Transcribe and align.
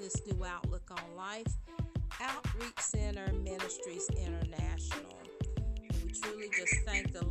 this 0.00 0.16
new 0.26 0.44
outlook 0.44 0.90
on 0.90 1.16
life, 1.16 1.46
Outreach 2.22 2.80
Center 2.80 3.30
Ministries 3.44 4.08
International. 4.10 5.18
And 5.56 6.02
we 6.04 6.10
truly 6.12 6.48
just 6.56 6.74
thank 6.86 7.12
the 7.12 7.24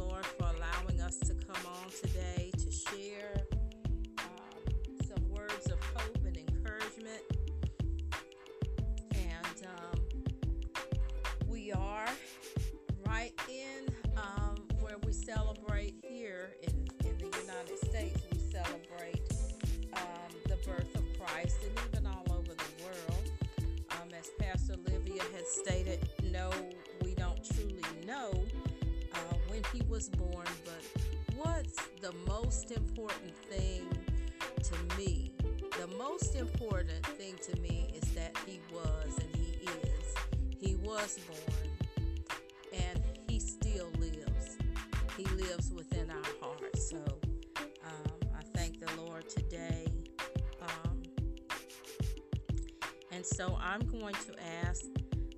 So 53.49 53.57
I'm 53.63 53.81
going 53.87 54.13
to 54.13 54.67
ask 54.67 54.85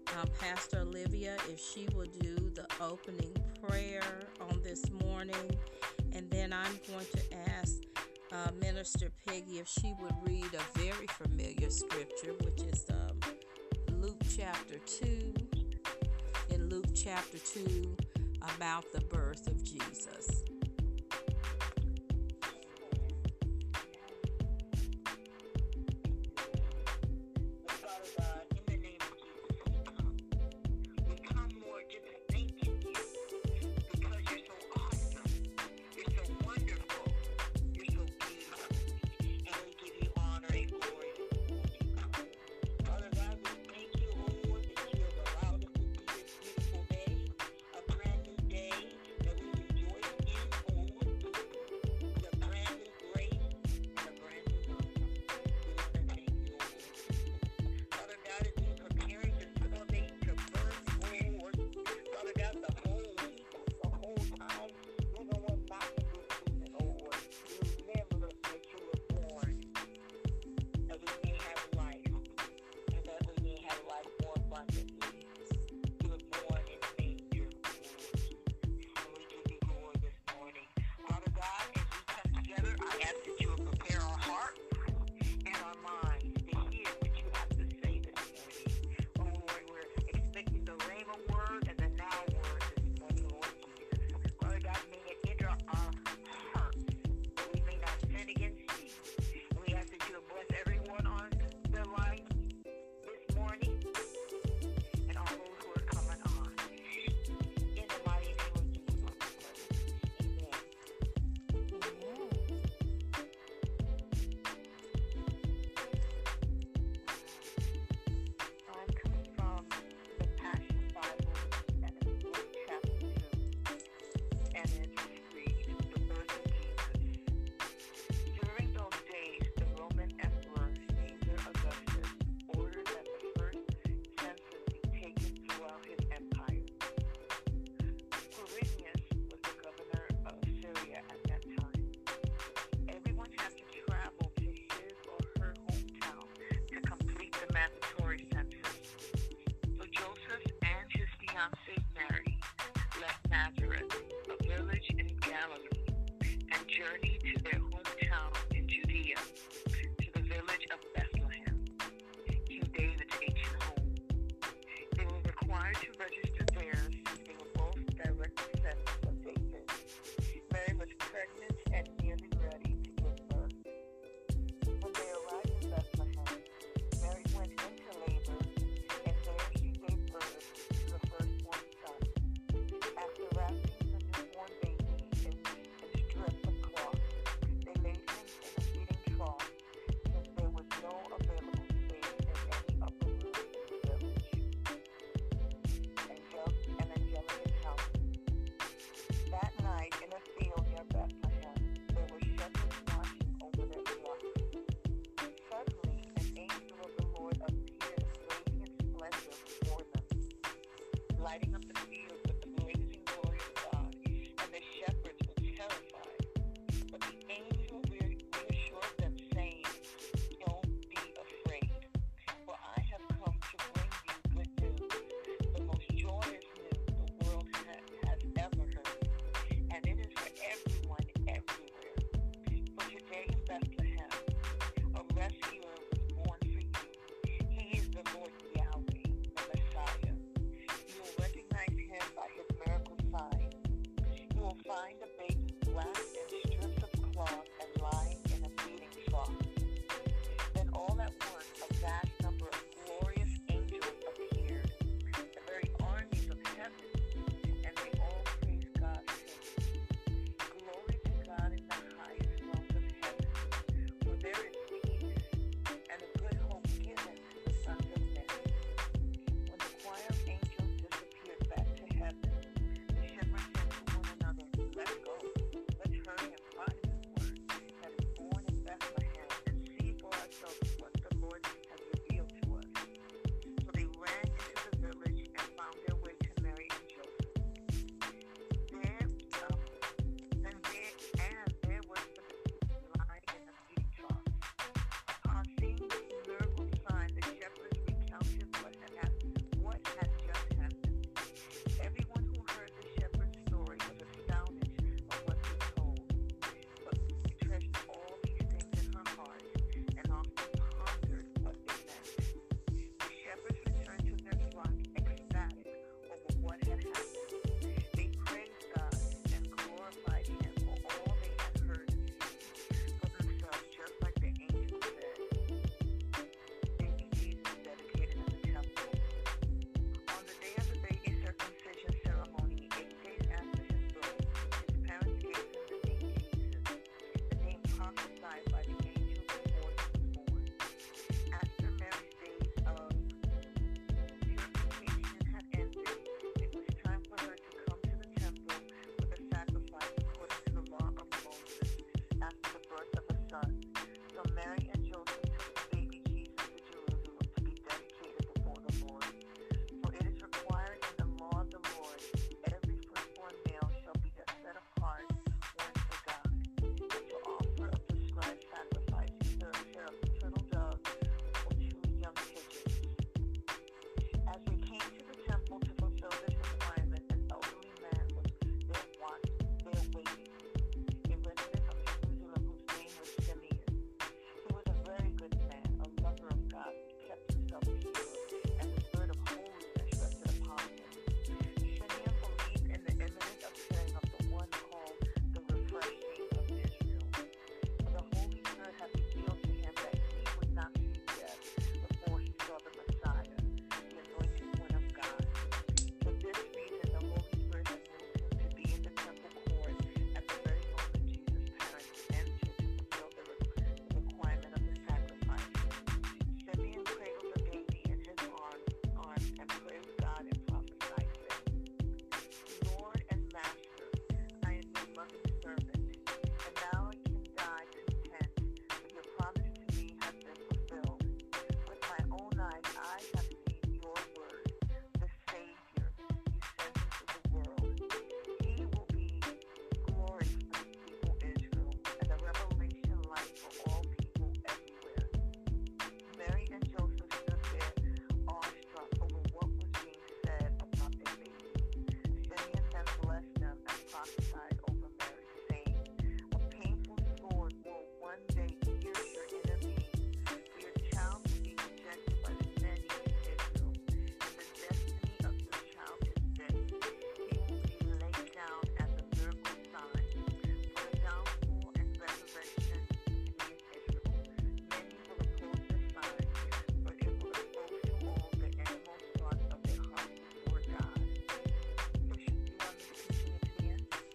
uh, 0.08 0.26
Pastor 0.38 0.80
Olivia 0.81 1.38
if 1.50 1.58
she 1.58 1.88
will 1.95 2.09
do 2.20 2.36
the 2.54 2.67
opening 2.81 3.34
prayer 3.66 4.04
on 4.42 4.62
this 4.62 4.84
morning. 5.06 5.58
And 6.12 6.30
then 6.30 6.52
I'm 6.52 6.78
going 6.89 7.06
to 7.14 7.52
ask 7.58 7.76
uh, 8.34 8.52
Minister 8.59 9.14
Peggy 9.26 9.59
if 9.59 9.70
she 9.70 9.94
would 10.02 10.14
read 10.23 10.50
a 10.54 10.78
very 10.78 11.08
familiar 11.08 11.70
scripture, 11.70 12.34
which 12.44 12.64
is 12.64 12.86
um, 12.89 13.17
Luke 14.02 14.22
chapter 14.36 14.80
2. 14.80 15.34
In 16.50 16.67
Luke 16.67 16.94
chapter 16.94 17.38
2, 17.38 17.95
about 18.58 18.92
the 18.92 19.02
birth 19.06 19.48
of 19.48 19.64
Jesus. 19.64 20.44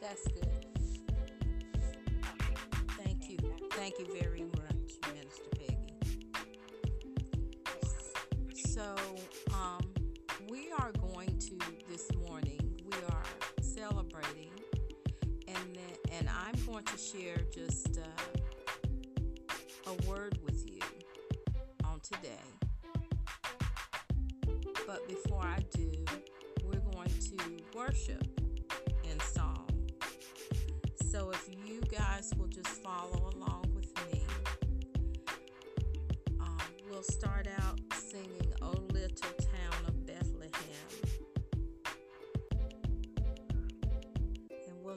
That's 0.08 0.28
good. 0.28 0.46
Thank 3.04 3.28
you. 3.28 3.38
Thank 3.72 3.98
you 3.98 4.06
very 4.06 4.25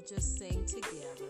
just 0.09 0.39
sing 0.39 0.65
together. 0.65 1.29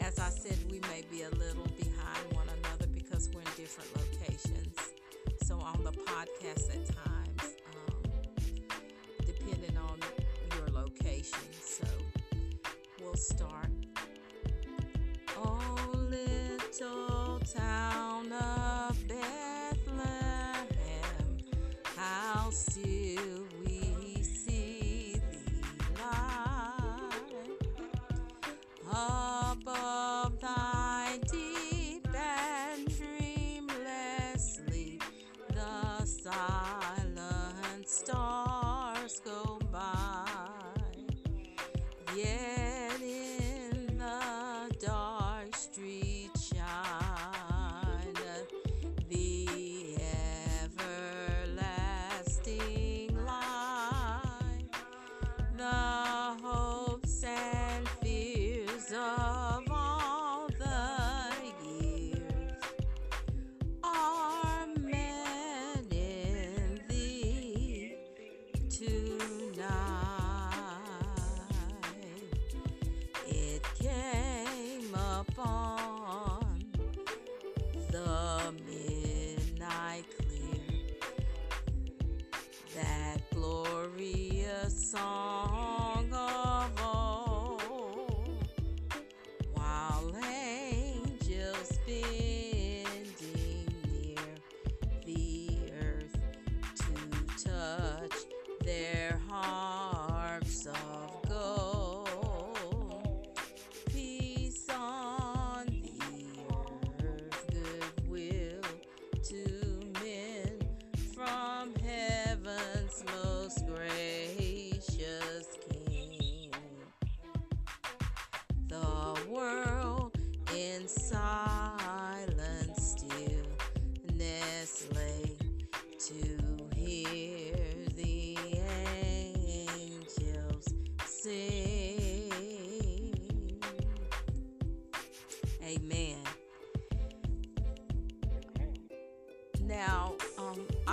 As 0.00 0.18
I 0.18 0.30
said, 0.30 0.58
we 0.68 0.80
may 0.80 1.04
be 1.08 1.22
a 1.22 1.30
little 1.30 1.68
behind 1.78 2.32
one 2.32 2.48
another 2.48 2.88
because 2.88 3.30
we're 3.32 3.42
in 3.42 3.46
different 3.56 3.88
locations. 3.94 4.74
So 5.44 5.60
on 5.60 5.84
the 5.84 5.92
podcast 5.92 6.74
at 6.74 6.86
times, 6.86 7.05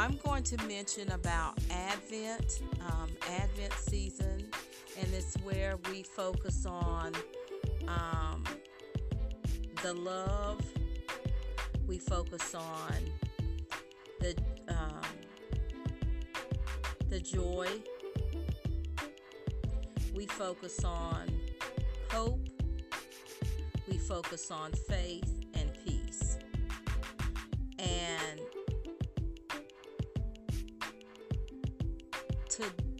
I'm 0.04 0.18
going 0.18 0.44
to 0.44 0.58
mention 0.68 1.10
about 1.14 1.58
Advent, 1.72 2.62
um, 2.82 3.10
Advent 3.40 3.72
season, 3.72 4.50
and 5.00 5.14
it's 5.14 5.36
where 5.46 5.78
we 5.90 6.04
focus 6.04 6.66
on 6.66 7.14
um, 7.88 8.44
the 9.82 9.94
love. 9.94 10.60
We 11.88 12.00
focus 12.00 12.54
on 12.54 12.96
the 14.20 14.36
um, 14.68 15.00
the 17.08 17.22
joy. 17.22 17.70
We 20.14 20.26
focus 20.26 20.84
on 20.84 21.30
hope. 22.12 22.46
We 23.88 23.98
focus 24.00 24.52
on 24.52 24.74
faith 24.74 25.43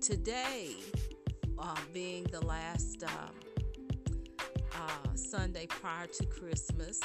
today, 0.04 0.76
uh, 1.58 1.76
being 1.94 2.26
the 2.26 2.46
last 2.46 3.06
um, 3.06 3.30
uh, 4.76 5.16
Sunday 5.16 5.66
prior 5.66 6.08
to 6.08 6.26
Christmas, 6.26 7.00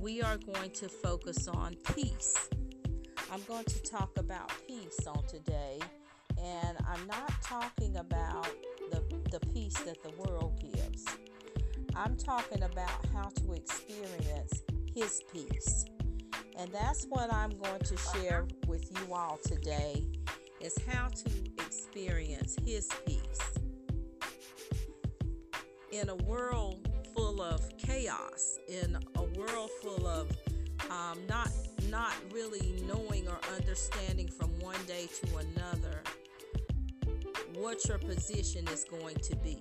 we 0.00 0.22
are 0.22 0.38
going 0.38 0.70
to 0.70 0.88
focus 0.88 1.48
on 1.48 1.74
peace. 1.94 2.48
I'm 3.30 3.42
going 3.46 3.66
to 3.66 3.82
talk 3.82 4.16
about 4.16 4.50
peace 4.66 5.06
on 5.06 5.22
today, 5.26 5.78
and 6.42 6.78
I'm 6.88 7.06
not 7.06 7.30
talking 7.42 7.98
about 7.98 8.48
the, 8.90 9.02
the 9.30 9.40
peace 9.52 9.76
that 9.80 10.02
the 10.02 10.12
world 10.22 10.58
gives. 10.72 11.04
I'm 11.94 12.16
talking 12.16 12.62
about 12.62 13.04
how 13.12 13.28
to 13.28 13.52
experience 13.52 14.62
His 14.94 15.20
peace. 15.30 15.84
And 16.58 16.72
that's 16.72 17.04
what 17.04 17.30
I'm 17.30 17.50
going 17.50 17.80
to 17.80 17.96
share 18.14 18.46
with 18.66 18.90
you 18.98 19.12
all 19.12 19.38
today 19.44 20.06
is 20.62 20.74
how 20.88 21.08
to 21.08 21.53
experience 21.74 22.56
his 22.64 22.88
peace. 23.04 23.58
In 25.90 26.08
a 26.08 26.16
world 26.16 26.88
full 27.14 27.42
of 27.42 27.76
chaos, 27.78 28.58
in 28.68 28.96
a 29.16 29.22
world 29.22 29.70
full 29.82 30.06
of 30.06 30.30
um, 30.90 31.18
not 31.28 31.50
not 31.90 32.14
really 32.32 32.80
knowing 32.86 33.28
or 33.28 33.38
understanding 33.56 34.28
from 34.28 34.50
one 34.60 34.78
day 34.86 35.08
to 35.22 35.36
another 35.36 36.02
what 37.54 37.84
your 37.88 37.98
position 37.98 38.66
is 38.68 38.84
going 38.84 39.16
to 39.16 39.36
be. 39.36 39.58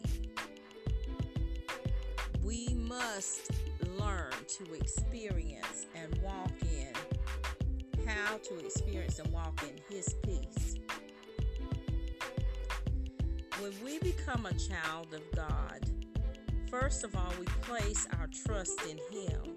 We 2.43 2.75
must 2.75 3.51
learn 3.99 4.31
to 4.59 4.73
experience 4.73 5.87
and 5.95 6.19
walk 6.21 6.51
in 6.61 8.05
how 8.05 8.37
to 8.37 8.59
experience 8.59 9.19
and 9.19 9.31
walk 9.31 9.63
in 9.63 9.95
His 9.95 10.15
peace. 10.23 10.82
When 13.63 13.71
we 13.81 13.97
become 13.99 14.45
a 14.45 14.53
child 14.55 15.13
of 15.13 15.21
God, 15.33 15.89
first 16.69 17.05
of 17.05 17.15
all, 17.15 17.31
we 17.39 17.45
place 17.61 18.05
our 18.19 18.27
trust 18.27 18.77
in 18.81 18.97
Him 19.09 19.55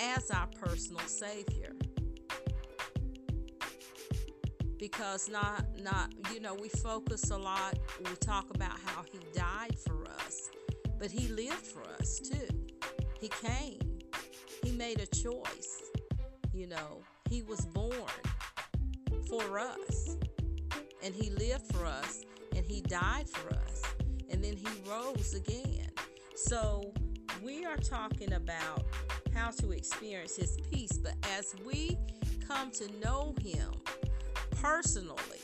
as 0.00 0.30
our 0.30 0.46
personal 0.46 1.06
Savior. 1.06 1.74
Because 4.78 5.28
not 5.28 5.66
not 5.82 6.14
you 6.32 6.40
know 6.40 6.54
we 6.54 6.70
focus 6.70 7.30
a 7.30 7.36
lot 7.36 7.78
we 7.98 8.16
talk 8.22 8.46
about 8.54 8.80
how 8.86 9.02
he 9.02 9.18
died 9.34 9.76
for 9.86 10.08
us 10.24 10.48
but 10.98 11.10
he 11.10 11.28
lived 11.28 11.66
for 11.66 11.82
us 12.00 12.20
too. 12.20 12.48
He 13.20 13.28
came. 13.28 13.80
He 14.64 14.72
made 14.72 14.98
a 14.98 15.06
choice 15.06 15.82
you 16.54 16.68
know. 16.68 17.02
He 17.28 17.42
was 17.42 17.66
born 17.66 17.92
for 19.28 19.58
us 19.58 20.16
and 21.02 21.14
he 21.14 21.28
lived 21.28 21.70
for 21.74 21.84
us 21.84 22.24
he 22.70 22.80
died 22.82 23.28
for 23.28 23.52
us 23.54 23.82
and 24.30 24.42
then 24.42 24.56
he 24.56 24.68
rose 24.88 25.34
again. 25.34 25.90
So 26.36 26.92
we 27.42 27.66
are 27.66 27.76
talking 27.76 28.34
about 28.34 28.84
how 29.34 29.50
to 29.50 29.72
experience 29.72 30.36
his 30.36 30.56
peace 30.70 30.92
but 30.92 31.14
as 31.36 31.54
we 31.64 31.96
come 32.46 32.70
to 32.70 32.88
know 33.00 33.34
him 33.42 33.70
personally 34.60 35.40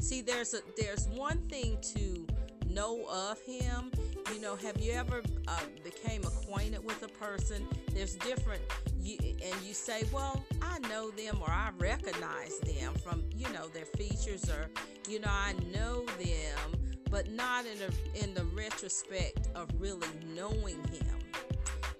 see 0.00 0.22
there's 0.22 0.54
a 0.54 0.60
there's 0.78 1.08
one 1.08 1.38
thing 1.48 1.76
to 1.80 2.26
know 2.68 3.04
of 3.08 3.38
him 3.42 3.92
you 4.32 4.40
know 4.40 4.56
have 4.56 4.80
you 4.80 4.92
ever 4.92 5.22
uh, 5.48 5.60
became 5.82 6.22
acquainted 6.24 6.84
with 6.84 7.02
a 7.02 7.08
person? 7.08 7.66
There's 7.94 8.14
different 8.16 8.62
you, 9.00 9.18
and 9.20 9.54
you 9.66 9.74
say 9.74 10.04
well 10.12 10.44
i 10.62 10.78
know 10.88 11.10
them 11.10 11.38
or 11.40 11.50
i 11.50 11.70
recognize 11.78 12.58
them 12.60 12.94
from 12.94 13.24
you 13.34 13.48
know 13.52 13.66
their 13.68 13.84
features 13.84 14.48
or 14.48 14.70
you 15.08 15.18
know 15.18 15.28
i 15.28 15.52
know 15.72 16.04
them 16.18 16.80
but 17.10 17.30
not 17.30 17.64
in 17.66 17.78
a 17.82 18.24
in 18.24 18.32
the 18.32 18.44
retrospect 18.56 19.48
of 19.54 19.68
really 19.78 20.08
knowing 20.34 20.78
him 20.84 21.18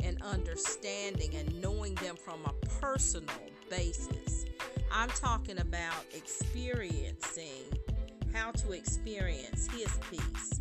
and 0.02 0.20
understanding 0.22 1.34
and 1.34 1.60
knowing 1.60 1.94
them 1.96 2.16
from 2.16 2.40
a 2.46 2.66
personal 2.80 3.28
basis. 3.70 4.46
I'm 4.92 5.10
talking 5.10 5.58
about 5.58 6.04
experiencing 6.14 7.72
how 8.32 8.50
to 8.52 8.72
experience 8.72 9.68
his 9.72 9.98
peace 10.10 10.60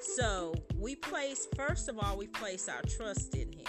so 0.00 0.54
we 0.78 0.94
place, 0.94 1.46
first 1.56 1.88
of 1.88 1.98
all, 1.98 2.16
we 2.16 2.26
place 2.26 2.68
our 2.68 2.82
trust 2.82 3.34
in 3.34 3.52
Him 3.52 3.66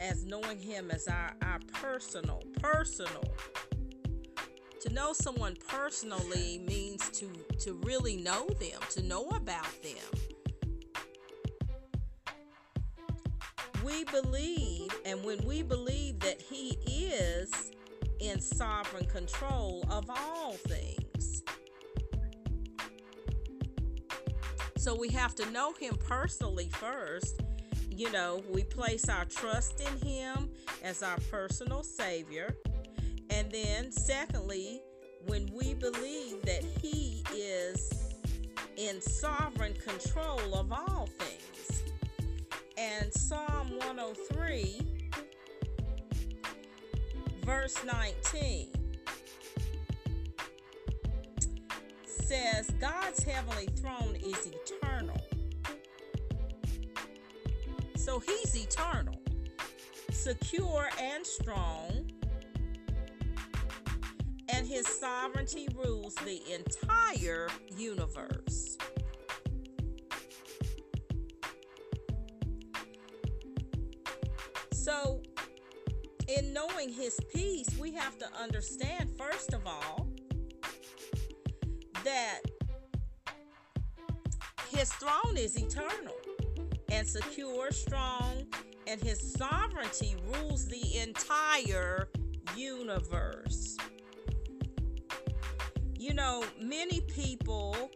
as 0.00 0.24
knowing 0.24 0.58
Him 0.58 0.90
as 0.90 1.08
our, 1.08 1.32
our 1.42 1.58
personal, 1.72 2.42
personal. 2.60 3.24
To 4.80 4.92
know 4.92 5.12
someone 5.12 5.56
personally 5.68 6.64
means 6.66 7.08
to, 7.10 7.30
to 7.60 7.74
really 7.84 8.16
know 8.16 8.46
them, 8.60 8.80
to 8.90 9.02
know 9.02 9.28
about 9.30 9.68
them. 9.82 9.94
We 13.84 14.04
believe, 14.04 14.90
and 15.04 15.22
when 15.24 15.44
we 15.44 15.62
believe 15.62 16.20
that 16.20 16.40
He 16.40 16.78
is 16.86 17.72
in 18.20 18.40
sovereign 18.40 19.06
control 19.06 19.84
of 19.90 20.10
all 20.10 20.52
things 20.52 20.99
So 24.80 24.94
we 24.94 25.10
have 25.10 25.34
to 25.34 25.50
know 25.50 25.74
him 25.74 25.94
personally 26.08 26.70
first. 26.72 27.42
You 27.90 28.10
know, 28.12 28.42
we 28.48 28.64
place 28.64 29.10
our 29.10 29.26
trust 29.26 29.78
in 29.78 30.08
him 30.08 30.48
as 30.82 31.02
our 31.02 31.18
personal 31.30 31.82
savior. 31.82 32.56
And 33.28 33.50
then, 33.50 33.92
secondly, 33.92 34.80
when 35.26 35.50
we 35.52 35.74
believe 35.74 36.40
that 36.46 36.64
he 36.80 37.22
is 37.36 38.14
in 38.78 39.02
sovereign 39.02 39.74
control 39.74 40.54
of 40.54 40.72
all 40.72 41.10
things. 41.18 41.82
And 42.78 43.12
Psalm 43.12 43.72
103, 43.80 44.80
verse 47.44 47.84
19 47.84 48.79
says 52.30 52.70
God's 52.80 53.24
heavenly 53.24 53.66
throne 53.74 54.14
is 54.14 54.46
eternal. 54.46 55.20
So 57.96 58.20
he's 58.20 58.54
eternal, 58.54 59.20
secure 60.12 60.88
and 61.00 61.26
strong, 61.26 62.08
and 64.48 64.64
his 64.64 64.86
sovereignty 64.86 65.66
rules 65.74 66.14
the 66.24 66.40
entire 66.54 67.48
universe. 67.76 68.78
So, 74.70 75.20
in 76.28 76.52
knowing 76.52 76.92
his 76.92 77.18
peace, 77.34 77.76
we 77.76 77.90
have 77.94 78.16
to 78.18 78.26
understand, 78.40 79.10
first 79.18 79.52
of 79.52 79.66
all, 79.66 80.09
that 82.04 82.40
his 84.68 84.92
throne 84.94 85.36
is 85.36 85.56
eternal 85.56 86.14
and 86.90 87.06
secure, 87.06 87.70
strong, 87.70 88.46
and 88.86 89.00
his 89.00 89.34
sovereignty 89.34 90.16
rules 90.32 90.66
the 90.66 90.98
entire 90.98 92.08
universe. 92.56 93.76
You 95.98 96.14
know, 96.14 96.42
many 96.60 97.00
people 97.02 97.90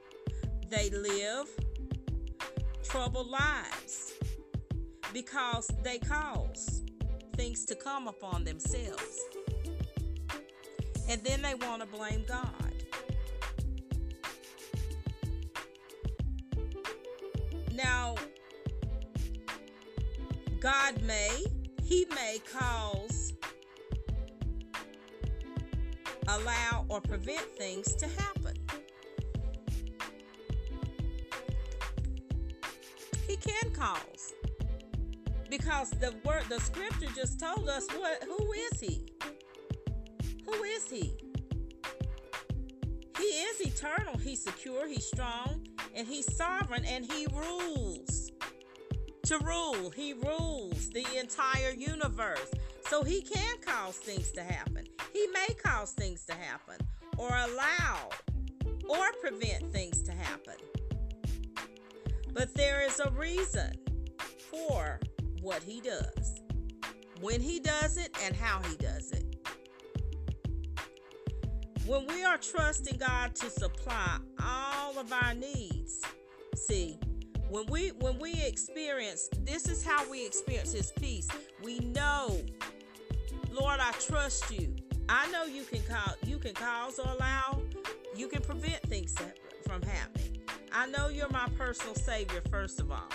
they 0.71 0.91
live 0.91 1.49
troubled 2.83 3.29
lives 3.29 4.13
because 5.13 5.69
they 5.83 5.99
cause 5.99 6.83
things 7.37 7.65
to 7.65 7.75
come 7.75 8.09
upon 8.09 8.45
themselves. 8.45 9.21
And 11.09 11.23
then 11.23 11.43
they 11.43 11.55
want 11.55 11.83
to 11.83 11.87
blame 11.87 12.25
God. 12.27 12.74
Now, 17.75 18.15
God 20.61 21.03
may, 21.03 21.45
He 21.83 22.07
may 22.15 22.41
cause, 22.53 23.33
allow, 26.29 26.87
or 26.89 27.01
prevent 27.01 27.43
things 27.59 27.97
to 27.97 28.07
happen. 28.07 28.57
He 33.27 33.37
can 33.37 33.73
cause. 33.73 34.35
Because 35.51 35.91
the 35.91 36.15
word 36.25 36.45
the 36.49 36.61
scripture 36.61 37.13
just 37.17 37.41
told 37.41 37.69
us 37.69 37.87
what 37.89 38.23
who 38.25 38.53
is 38.53 38.81
he? 38.81 39.05
Who 40.47 40.63
is 40.63 40.89
he? 40.89 41.17
He 43.19 43.25
is 43.25 43.61
eternal. 43.61 44.17
He's 44.19 44.43
secure, 44.43 44.87
he's 44.87 45.07
strong, 45.07 45.67
and 45.95 46.07
he's 46.07 46.35
sovereign 46.37 46.85
and 46.85 47.05
he 47.05 47.27
rules. 47.33 48.31
To 49.27 49.39
rule, 49.39 49.91
he 49.91 50.13
rules 50.13 50.91
the 50.91 51.07
entire 51.19 51.71
universe. 51.71 52.53
So 52.89 53.03
he 53.03 53.23
can 53.23 53.57
cause 53.65 53.97
things 53.97 54.31
to 54.33 54.43
happen. 54.43 54.85
He 55.13 55.27
may 55.29 55.55
cause 55.55 55.93
things 55.93 56.25
to 56.27 56.35
happen 56.35 56.77
or 57.17 57.29
allow 57.29 58.11
or 58.89 59.13
prevent 59.21 59.73
things 59.73 60.03
to 60.03 60.13
happen. 60.13 60.57
But 62.33 62.55
there 62.55 62.83
is 62.85 63.01
a 63.01 63.11
reason 63.13 63.73
for 64.51 65.01
what 65.41 65.63
he 65.63 65.81
does, 65.81 66.43
when 67.21 67.41
he 67.41 67.61
does 67.61 67.97
it, 67.97 68.17
and 68.25 68.37
how 68.37 68.61
he 68.69 68.77
does 68.77 69.13
it. 69.13 69.34
When 71.87 72.07
we 72.07 72.25
are 72.25 72.39
trusting 72.39 72.97
God 72.97 73.35
to 73.37 73.51
supply 73.51 74.19
all 74.43 74.99
of 74.99 75.13
our 75.13 75.35
needs, 75.35 76.01
see, 76.57 76.99
when 77.51 77.67
we 77.67 77.89
when 78.01 78.19
we 78.19 78.33
experience 78.43 79.29
this 79.43 79.69
is 79.69 79.85
how 79.85 80.09
we 80.11 80.25
experience 80.25 80.73
his 80.73 80.93
peace. 80.93 81.29
We 81.63 81.81
know, 81.81 82.41
Lord, 83.53 83.81
I 83.81 83.93
trust 83.93 84.51
you. 84.51 84.75
I 85.11 85.31
know 85.31 85.45
you 85.45 85.65
can 85.65 85.83
call 85.83 86.15
you 86.25 86.39
can 86.39 86.55
cause 86.55 86.99
or 86.99 87.07
allow, 87.11 87.61
you 88.17 88.29
can 88.29 88.41
prevent 88.41 88.83
things 88.85 89.15
from 89.67 89.83
happening. 89.83 90.39
I 90.73 90.87
know 90.87 91.09
you're 91.09 91.29
my 91.29 91.49
personal 91.59 91.95
savior 91.97 92.41
first 92.51 92.81
of 92.81 92.91
all. 92.91 93.11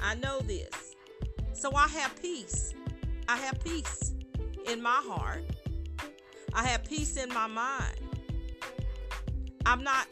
I 0.00 0.14
know 0.14 0.38
this. 0.40 0.94
So 1.52 1.74
I 1.74 1.88
have 1.88 2.20
peace. 2.22 2.74
I 3.26 3.36
have 3.38 3.62
peace 3.64 4.14
in 4.70 4.80
my 4.80 5.02
heart. 5.04 5.42
I 6.54 6.66
have 6.66 6.84
peace 6.84 7.16
in 7.16 7.28
my 7.30 7.46
mind. 7.46 8.00
I'm 9.66 9.82
not 9.82 10.06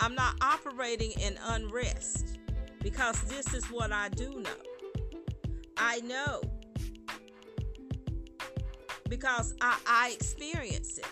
I'm 0.00 0.14
not 0.14 0.34
operating 0.40 1.12
in 1.12 1.38
unrest 1.42 2.38
because 2.82 3.20
this 3.24 3.52
is 3.54 3.64
what 3.66 3.92
I 3.92 4.08
do 4.08 4.40
know. 4.40 4.50
I 5.76 6.00
know 6.00 6.42
because 9.08 9.54
I, 9.60 9.78
I 9.86 10.10
experience 10.14 10.98
it. 10.98 11.06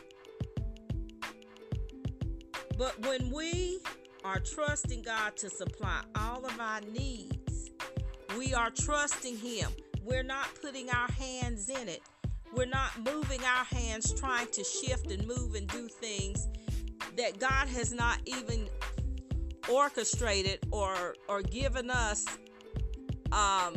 But 2.79 2.99
when 3.07 3.31
we 3.31 3.81
are 4.25 4.39
trusting 4.39 5.03
God 5.03 5.37
to 5.39 5.51
supply 5.51 6.03
all 6.15 6.47
of 6.47 6.59
our 6.61 6.81
needs, 6.93 7.71
we 8.39 8.55
are 8.55 8.71
trusting 8.71 9.37
Him. 9.37 9.71
We're 10.05 10.23
not 10.23 10.47
putting 10.63 10.89
our 10.91 11.09
hands 11.11 11.69
in 11.69 11.89
it. 11.89 12.01
We're 12.55 12.67
not 12.67 12.91
moving 13.05 13.41
our 13.45 13.65
hands 13.65 14.13
trying 14.13 14.49
to 14.49 14.65
shift 14.65 15.11
and 15.11 15.27
move 15.27 15.55
and 15.55 15.67
do 15.69 15.89
things 15.89 16.49
that 17.17 17.39
God 17.39 17.69
has 17.69 17.93
not 17.93 18.21
even 18.27 18.69
orchestrated 19.69 20.61
or 20.71 21.15
or 21.29 21.43
given 21.43 21.91
us 21.91 22.25
um, 23.33 23.77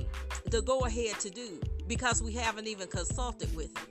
the 0.50 0.62
go 0.62 0.82
ahead 0.82 1.20
to 1.20 1.30
do 1.30 1.60
because 1.88 2.22
we 2.22 2.32
haven't 2.34 2.68
even 2.68 2.88
consulted 2.88 3.54
with 3.56 3.76
him. 3.78 3.88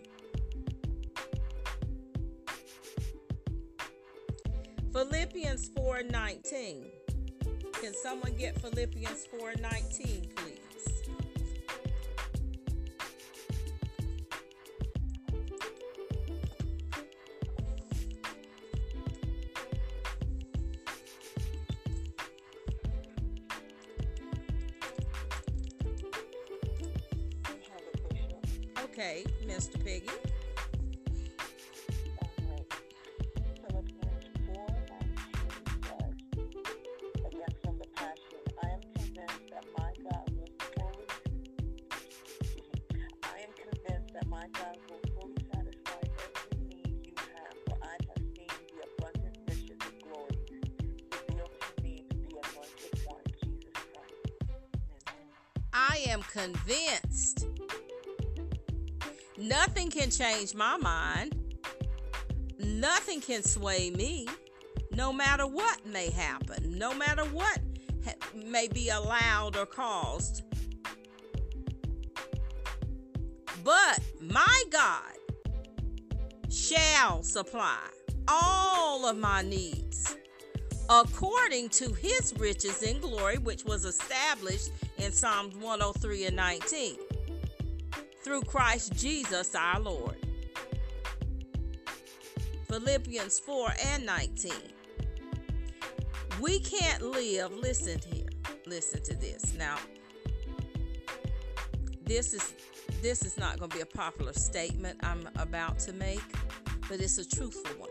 Philippians 4.93 5.69
4:19. 5.71 6.85
Can 7.81 7.95
someone 7.95 8.35
get 8.37 8.61
Philippians 8.61 9.27
4:19, 9.33 10.35
please? 10.37 10.60
Okay, 29.01 29.25
Mr. 29.47 29.83
Peggy. 29.83 30.30
Change 60.11 60.55
my 60.55 60.77
mind. 60.77 61.37
Nothing 62.59 63.21
can 63.21 63.43
sway 63.43 63.91
me, 63.91 64.27
no 64.93 65.13
matter 65.13 65.47
what 65.47 65.87
may 65.87 66.11
happen, 66.11 66.79
no 66.79 66.93
matter 66.93 67.25
what 67.27 67.59
ha- 68.05 68.15
may 68.35 68.69
be 68.69 68.91
allowed 68.91 69.57
or 69.57 69.67
caused. 69.67 70.43
But 73.65 74.01
my 74.21 74.63
God 74.71 75.15
shall 76.51 77.23
supply 77.23 77.79
all 78.29 79.07
of 79.07 79.17
my 79.17 79.43
needs 79.43 80.17
according 80.89 81.69
to 81.69 81.93
his 81.95 82.35
riches 82.37 82.83
in 82.83 83.01
glory, 83.01 83.39
which 83.39 83.65
was 83.65 83.85
established 83.85 84.71
in 84.99 85.13
Psalms 85.13 85.57
103 85.57 86.27
and 86.27 86.37
19 86.37 86.97
through 88.31 88.43
Christ 88.43 88.93
Jesus 88.95 89.57
our 89.57 89.81
Lord. 89.81 90.15
Philippians 92.69 93.41
4 93.41 93.73
and 93.87 94.07
19. 94.07 94.53
We 96.41 96.61
can't 96.61 97.03
live, 97.03 97.53
listen 97.53 97.99
here, 98.07 98.29
listen 98.69 99.03
to 99.03 99.17
this. 99.17 99.53
Now, 99.59 99.79
this 102.05 102.33
is 102.33 102.55
this 103.03 103.25
is 103.25 103.37
not 103.37 103.59
going 103.59 103.71
to 103.71 103.77
be 103.77 103.83
a 103.83 103.87
popular 103.87 104.33
statement 104.33 105.01
I'm 105.03 105.29
about 105.35 105.81
to 105.81 105.93
make, 105.93 106.23
but 106.89 107.01
it's 107.01 107.19
a 107.19 107.29
truthful 107.29 107.81
one. 107.81 107.91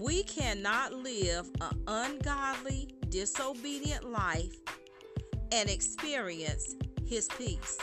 We 0.00 0.24
cannot 0.24 0.92
live 0.92 1.48
an 1.60 1.80
ungodly, 1.86 2.92
disobedient 3.08 4.10
life 4.10 4.56
and 5.52 5.70
experience 5.70 6.74
his 7.06 7.28
peace. 7.38 7.78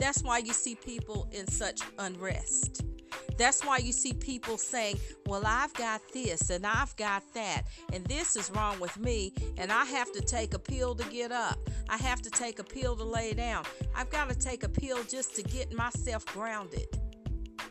That's 0.00 0.22
why 0.22 0.38
you 0.38 0.54
see 0.54 0.74
people 0.74 1.28
in 1.30 1.46
such 1.46 1.82
unrest. 1.98 2.86
That's 3.36 3.62
why 3.62 3.78
you 3.78 3.92
see 3.92 4.14
people 4.14 4.56
saying, 4.56 4.98
Well, 5.26 5.42
I've 5.44 5.74
got 5.74 6.00
this 6.14 6.48
and 6.48 6.66
I've 6.66 6.96
got 6.96 7.22
that, 7.34 7.64
and 7.92 8.04
this 8.06 8.34
is 8.34 8.50
wrong 8.50 8.80
with 8.80 8.98
me, 8.98 9.34
and 9.58 9.70
I 9.70 9.84
have 9.84 10.10
to 10.12 10.22
take 10.22 10.54
a 10.54 10.58
pill 10.58 10.94
to 10.94 11.04
get 11.10 11.32
up. 11.32 11.58
I 11.90 11.98
have 11.98 12.22
to 12.22 12.30
take 12.30 12.58
a 12.58 12.64
pill 12.64 12.96
to 12.96 13.04
lay 13.04 13.34
down. 13.34 13.64
I've 13.94 14.08
got 14.08 14.30
to 14.30 14.34
take 14.34 14.62
a 14.62 14.70
pill 14.70 15.04
just 15.04 15.36
to 15.36 15.42
get 15.42 15.70
myself 15.74 16.24
grounded 16.26 16.98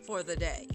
for 0.05 0.21
the 0.21 0.35
day. 0.35 0.67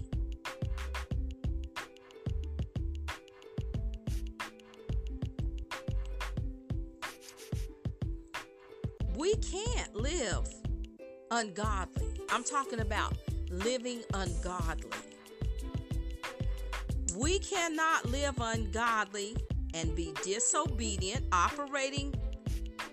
We 9.17 9.35
can't 9.37 9.95
live 9.95 10.49
ungodly. 11.31 12.21
I'm 12.29 12.43
talking 12.43 12.79
about 12.79 13.13
living 13.49 14.01
ungodly. 14.13 14.89
We 17.17 17.39
cannot 17.39 18.05
live 18.05 18.35
ungodly 18.39 19.37
and 19.73 19.95
be 19.95 20.13
disobedient, 20.23 21.25
operating 21.31 22.13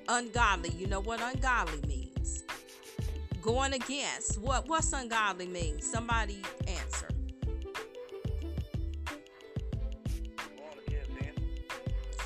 ungodly. 0.08 0.70
You 0.70 0.86
know 0.86 1.00
what 1.00 1.20
ungodly 1.20 1.80
means? 1.88 2.44
Going 3.40 3.72
against. 3.72 4.38
What 4.40 4.68
what's 4.68 4.92
ungodly 4.92 5.48
mean? 5.48 5.80
Somebody 5.80 6.42
answer. 6.66 7.08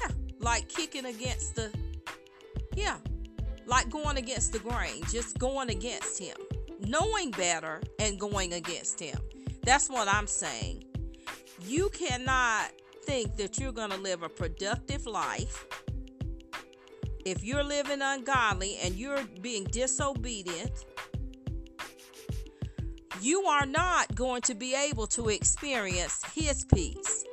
Yeah, 0.02 0.10
like 0.40 0.68
kicking 0.68 1.06
against 1.06 1.54
the 1.54 1.70
Yeah. 2.74 2.98
Like 3.66 3.90
going 3.90 4.16
against 4.16 4.52
the 4.52 4.58
grain, 4.60 5.02
just 5.10 5.38
going 5.38 5.70
against 5.70 6.18
him, 6.18 6.36
knowing 6.80 7.30
better 7.32 7.82
and 7.98 8.18
going 8.18 8.52
against 8.54 9.00
him. 9.00 9.18
That's 9.64 9.90
what 9.90 10.08
I'm 10.08 10.26
saying. 10.26 10.84
You 11.60 11.90
cannot 11.90 12.70
think 13.04 13.36
that 13.36 13.58
you're 13.58 13.72
going 13.72 13.90
to 13.90 13.96
live 13.98 14.22
a 14.22 14.28
productive 14.28 15.06
life 15.06 15.66
if 17.24 17.42
you're 17.42 17.64
living 17.64 18.00
ungodly 18.02 18.78
and 18.82 18.94
you're 18.94 19.24
being 19.40 19.64
disobedient. 19.64 20.84
You 23.20 23.42
are 23.46 23.66
not 23.66 24.14
going 24.14 24.42
to 24.42 24.54
be 24.54 24.74
able 24.74 25.08
to 25.08 25.30
experience 25.30 26.22
His 26.34 26.64
peace. 26.66 27.24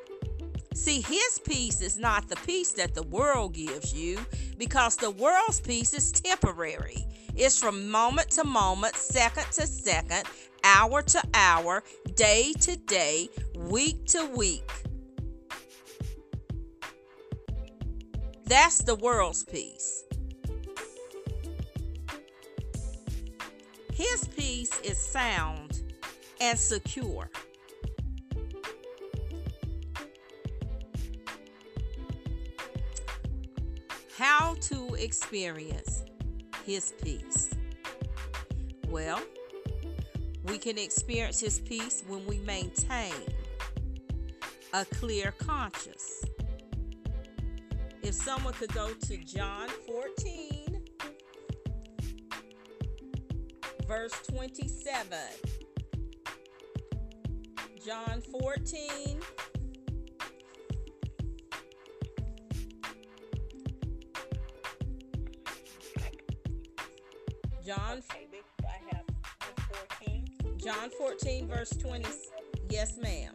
See, 0.74 1.02
His 1.02 1.40
peace 1.44 1.82
is 1.82 1.98
not 1.98 2.28
the 2.28 2.36
peace 2.38 2.72
that 2.74 2.94
the 2.94 3.04
world 3.04 3.54
gives 3.54 3.94
you 3.94 4.20
because 4.58 4.96
the 4.96 5.12
world's 5.12 5.60
peace 5.62 5.94
is 5.94 6.12
temporary. 6.12 7.06
It's 7.36 7.60
from 7.60 7.90
moment 7.90 8.32
to 8.32 8.44
moment, 8.44 8.96
second 8.96 9.46
to 9.54 9.68
second, 9.68 10.24
hour 10.64 11.02
to 11.02 11.22
hour, 11.34 11.84
day 12.16 12.54
to 12.62 12.76
day, 12.76 13.30
week 13.56 14.06
to 14.08 14.26
week. 14.36 14.70
That's 18.46 18.80
the 18.80 18.96
world's 18.96 19.44
peace. 19.44 20.04
His 23.94 24.28
peace 24.36 24.80
is 24.82 24.98
sound 24.98 25.84
and 26.42 26.60
secure. 26.60 27.30
How 34.18 34.56
to 34.62 34.94
experience 34.94 36.04
His 36.66 36.94
peace? 37.02 37.50
Well, 38.88 39.20
we 40.44 40.60
can 40.60 40.78
experience 40.78 41.40
His 41.40 41.60
peace 41.60 42.04
when 42.08 42.24
we 42.28 42.38
maintain 42.40 43.14
a 44.72 44.86
clear 44.86 45.32
conscience. 45.40 46.24
If 48.04 48.14
someone 48.14 48.54
could 48.54 48.74
go 48.74 48.94
to 48.94 49.18
John 49.18 49.70
14, 49.88 50.84
verse 53.88 54.14
27. 54.30 55.18
John 57.84 58.22
14. 58.40 59.20
14 71.04 71.48
verse 71.50 71.72
20. 71.72 72.06
Yes, 72.70 72.98
ma'am. 72.98 73.34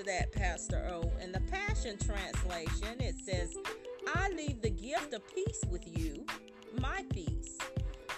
To 0.00 0.06
that, 0.06 0.32
Pastor 0.32 0.86
O. 0.90 1.12
In 1.22 1.32
the 1.32 1.40
Passion 1.40 1.98
Translation, 1.98 3.00
it 3.00 3.16
says, 3.22 3.54
I 4.14 4.30
leave 4.30 4.62
the 4.62 4.70
gift 4.70 5.12
of 5.12 5.22
peace 5.34 5.60
with 5.68 5.82
you, 5.98 6.24
my 6.80 7.04
peace. 7.12 7.58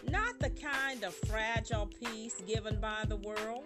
Not 0.09 0.39
the 0.39 0.51
kind 0.51 1.03
of 1.03 1.15
fragile 1.15 1.87
peace 1.87 2.37
given 2.47 2.79
by 2.81 3.05
the 3.09 3.17
world, 3.17 3.65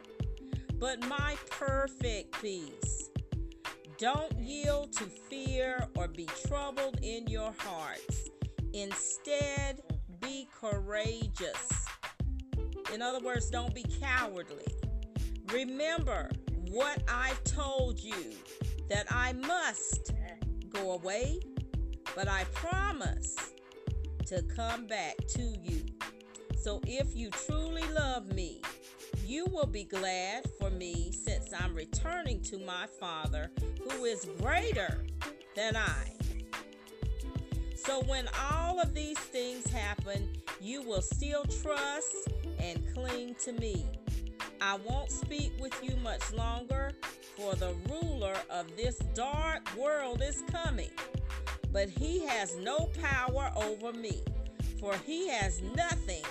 but 0.79 1.07
my 1.09 1.37
perfect 1.51 2.41
peace. 2.41 3.11
Don't 3.99 4.33
yield 4.39 4.93
to 4.93 5.05
fear 5.05 5.87
or 5.97 6.09
be 6.09 6.29
troubled 6.47 6.99
in 7.03 7.27
your 7.27 7.53
hearts. 7.59 8.31
Instead, 8.73 9.83
be 10.21 10.49
courageous. 10.59 11.87
In 12.95 13.03
other 13.03 13.21
words, 13.21 13.51
don't 13.51 13.75
be 13.75 13.85
cowardly. 14.01 14.67
Remember 15.53 16.31
what 16.71 17.03
I've 17.09 17.43
told 17.45 17.99
you 17.99 18.33
that 18.89 19.07
I 19.11 19.33
must 19.33 20.13
go 20.69 20.93
away, 20.93 21.41
but 22.15 22.29
I 22.29 22.45
promise 22.55 23.37
to 24.27 24.43
come 24.43 24.87
back 24.87 25.17
to 25.29 25.43
you. 25.43 25.85
So 26.57 26.81
if 26.87 27.15
you 27.15 27.31
truly 27.31 27.85
love 27.93 28.33
me, 28.33 28.61
you 29.25 29.47
will 29.47 29.67
be 29.67 29.85
glad 29.85 30.45
for 30.59 30.71
me 30.71 31.13
since 31.13 31.53
I'm 31.53 31.75
returning 31.75 32.41
to 32.43 32.59
my 32.59 32.87
Father 32.99 33.51
who 33.83 34.05
is 34.05 34.27
greater 34.41 35.05
than 35.55 35.77
I. 35.77 36.13
So 37.75 38.03
when 38.03 38.27
all 38.51 38.81
of 38.81 38.95
these 38.95 39.19
things 39.19 39.71
happen, 39.71 40.29
you 40.61 40.83
will 40.83 41.03
still 41.03 41.45
trust 41.45 42.29
and 42.59 42.83
cling 42.95 43.37
to 43.45 43.53
me. 43.53 43.87
I 44.61 44.79
won't 44.85 45.11
speak 45.11 45.53
with 45.61 45.75
you 45.83 45.97
much 45.97 46.33
longer, 46.33 46.93
for 47.37 47.55
the 47.55 47.75
ruler 47.91 48.35
of 48.51 48.75
this 48.77 48.99
dark 49.15 49.77
world 49.77 50.23
is 50.23 50.43
coming. 50.51 50.91
But 51.73 51.89
he 51.89 52.25
has 52.27 52.57
no 52.57 52.89
power 53.03 53.53
over 53.57 53.93
me, 53.93 54.23
for 54.81 54.95
he 55.05 55.29
has 55.29 55.61
nothing 55.75 56.25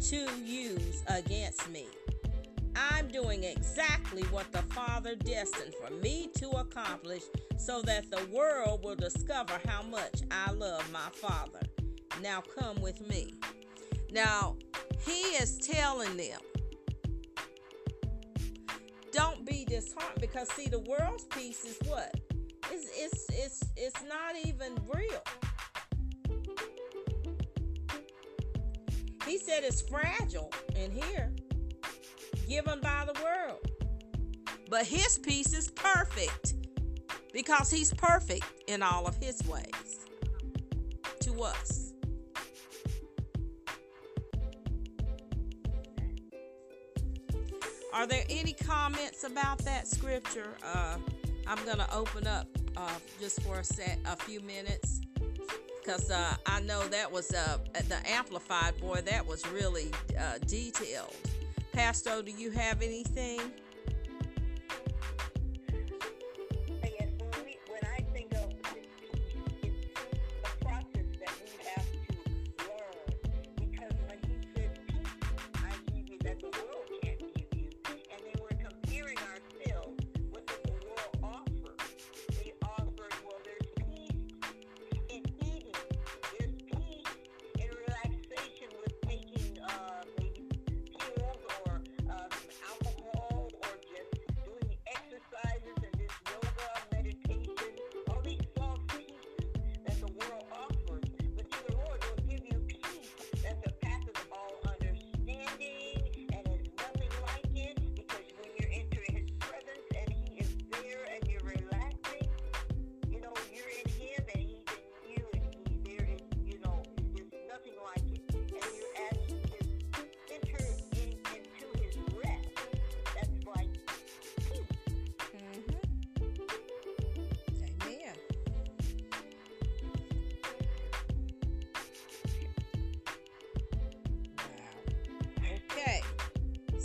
to 0.00 0.26
use 0.44 1.02
against 1.06 1.68
me. 1.70 1.86
I'm 2.76 3.08
doing 3.08 3.44
exactly 3.44 4.22
what 4.24 4.50
the 4.52 4.62
Father 4.62 5.14
destined 5.16 5.74
for 5.74 5.92
me 5.94 6.30
to 6.36 6.48
accomplish 6.50 7.22
so 7.56 7.82
that 7.82 8.10
the 8.10 8.24
world 8.32 8.84
will 8.84 8.94
discover 8.94 9.60
how 9.66 9.82
much 9.82 10.22
I 10.30 10.52
love 10.52 10.90
my 10.92 11.08
Father. 11.12 11.60
Now 12.22 12.42
come 12.58 12.80
with 12.80 13.06
me. 13.08 13.34
Now, 14.12 14.56
he 15.04 15.20
is 15.36 15.58
telling 15.58 16.16
them, 16.16 16.40
don't 19.12 19.44
be 19.44 19.64
disheartened 19.64 20.20
because 20.20 20.48
see 20.52 20.68
the 20.68 20.80
world's 20.80 21.24
peace 21.24 21.64
is 21.64 21.78
what? 21.86 22.14
It's 22.70 22.88
it's 22.96 23.26
it's 23.30 23.64
it's 23.76 24.02
not 24.04 24.34
even 24.44 24.76
real. 24.92 25.22
He 29.26 29.38
said 29.38 29.62
it's 29.62 29.82
fragile 29.82 30.52
in 30.74 30.90
here, 30.90 31.32
given 32.48 32.80
by 32.80 33.06
the 33.06 33.20
world. 33.22 33.58
But 34.70 34.86
his 34.86 35.18
peace 35.18 35.52
is 35.52 35.70
perfect 35.70 36.54
because 37.32 37.70
he's 37.70 37.92
perfect 37.94 38.44
in 38.66 38.82
all 38.82 39.06
of 39.06 39.16
his 39.16 39.42
ways 39.46 40.06
to 41.20 41.42
us. 41.42 41.87
Are 47.92 48.06
there 48.06 48.24
any 48.28 48.52
comments 48.52 49.24
about 49.24 49.58
that 49.60 49.88
scripture? 49.88 50.56
Uh, 50.62 50.98
I'm 51.46 51.64
going 51.64 51.78
to 51.78 51.94
open 51.94 52.26
up 52.26 52.46
uh, 52.76 52.90
just 53.18 53.40
for 53.42 53.60
a 53.60 53.64
set, 53.64 53.98
a 54.06 54.14
few 54.16 54.40
minutes, 54.40 55.00
because 55.82 56.10
uh, 56.10 56.34
I 56.46 56.60
know 56.60 56.86
that 56.88 57.10
was 57.10 57.32
uh, 57.32 57.58
the 57.72 57.98
amplified. 58.06 58.78
Boy, 58.78 59.00
that 59.06 59.26
was 59.26 59.46
really 59.48 59.90
uh, 60.18 60.38
detailed. 60.46 61.16
Pastor, 61.72 62.22
do 62.22 62.30
you 62.30 62.50
have 62.50 62.82
anything? 62.82 63.40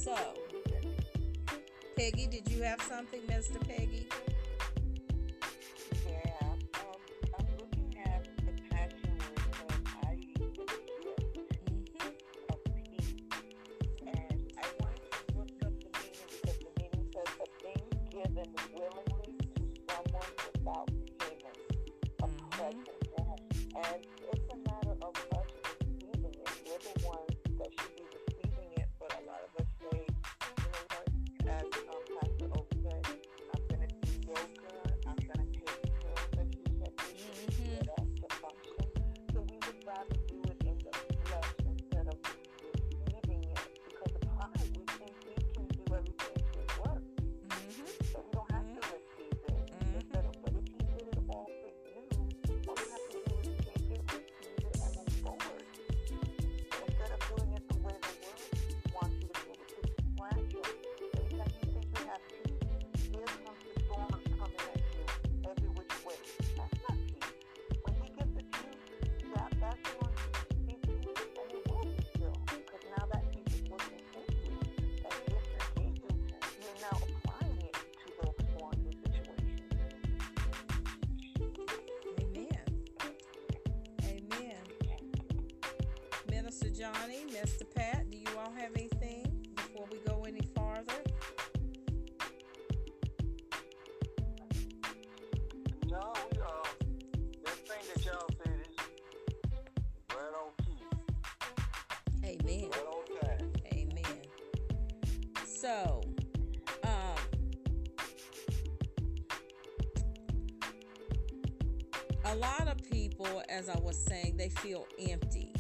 So, 0.03 0.17
Peggy, 1.95 2.27
did 2.27 2.51
you 2.51 2.61
have 2.63 2.81
something, 2.81 3.21
Mr. 3.21 3.65
Peggy? 3.65 4.05
Johnny, 86.83 87.23
Mr. 87.31 87.63
Pat, 87.73 88.11
do 88.11 88.17
you 88.17 88.27
all 88.37 88.51
have 88.51 88.71
anything 88.75 89.23
before 89.55 89.87
we 89.89 89.99
go 90.05 90.25
any 90.27 90.41
farther? 90.53 91.01
No, 95.89 96.11
we 96.29 96.41
uh, 96.41 96.67
that 97.45 97.57
thing 97.65 97.83
that 97.95 98.05
y'all 98.05 98.27
said 98.43 98.67
is 98.67 98.75
right 100.09 100.33
on 100.41 100.51
key, 100.65 100.83
Amen. 102.27 102.69
right 102.69 102.85
on 102.85 103.03
time. 103.21 103.51
Amen. 103.71 104.21
So, 105.45 106.01
um, 106.83 107.17
a 112.25 112.35
lot 112.35 112.67
of 112.67 112.77
people, 112.91 113.41
as 113.47 113.69
I 113.69 113.79
was 113.79 113.97
saying, 114.05 114.35
they 114.35 114.49
feel 114.49 114.85
empty. 115.09 115.52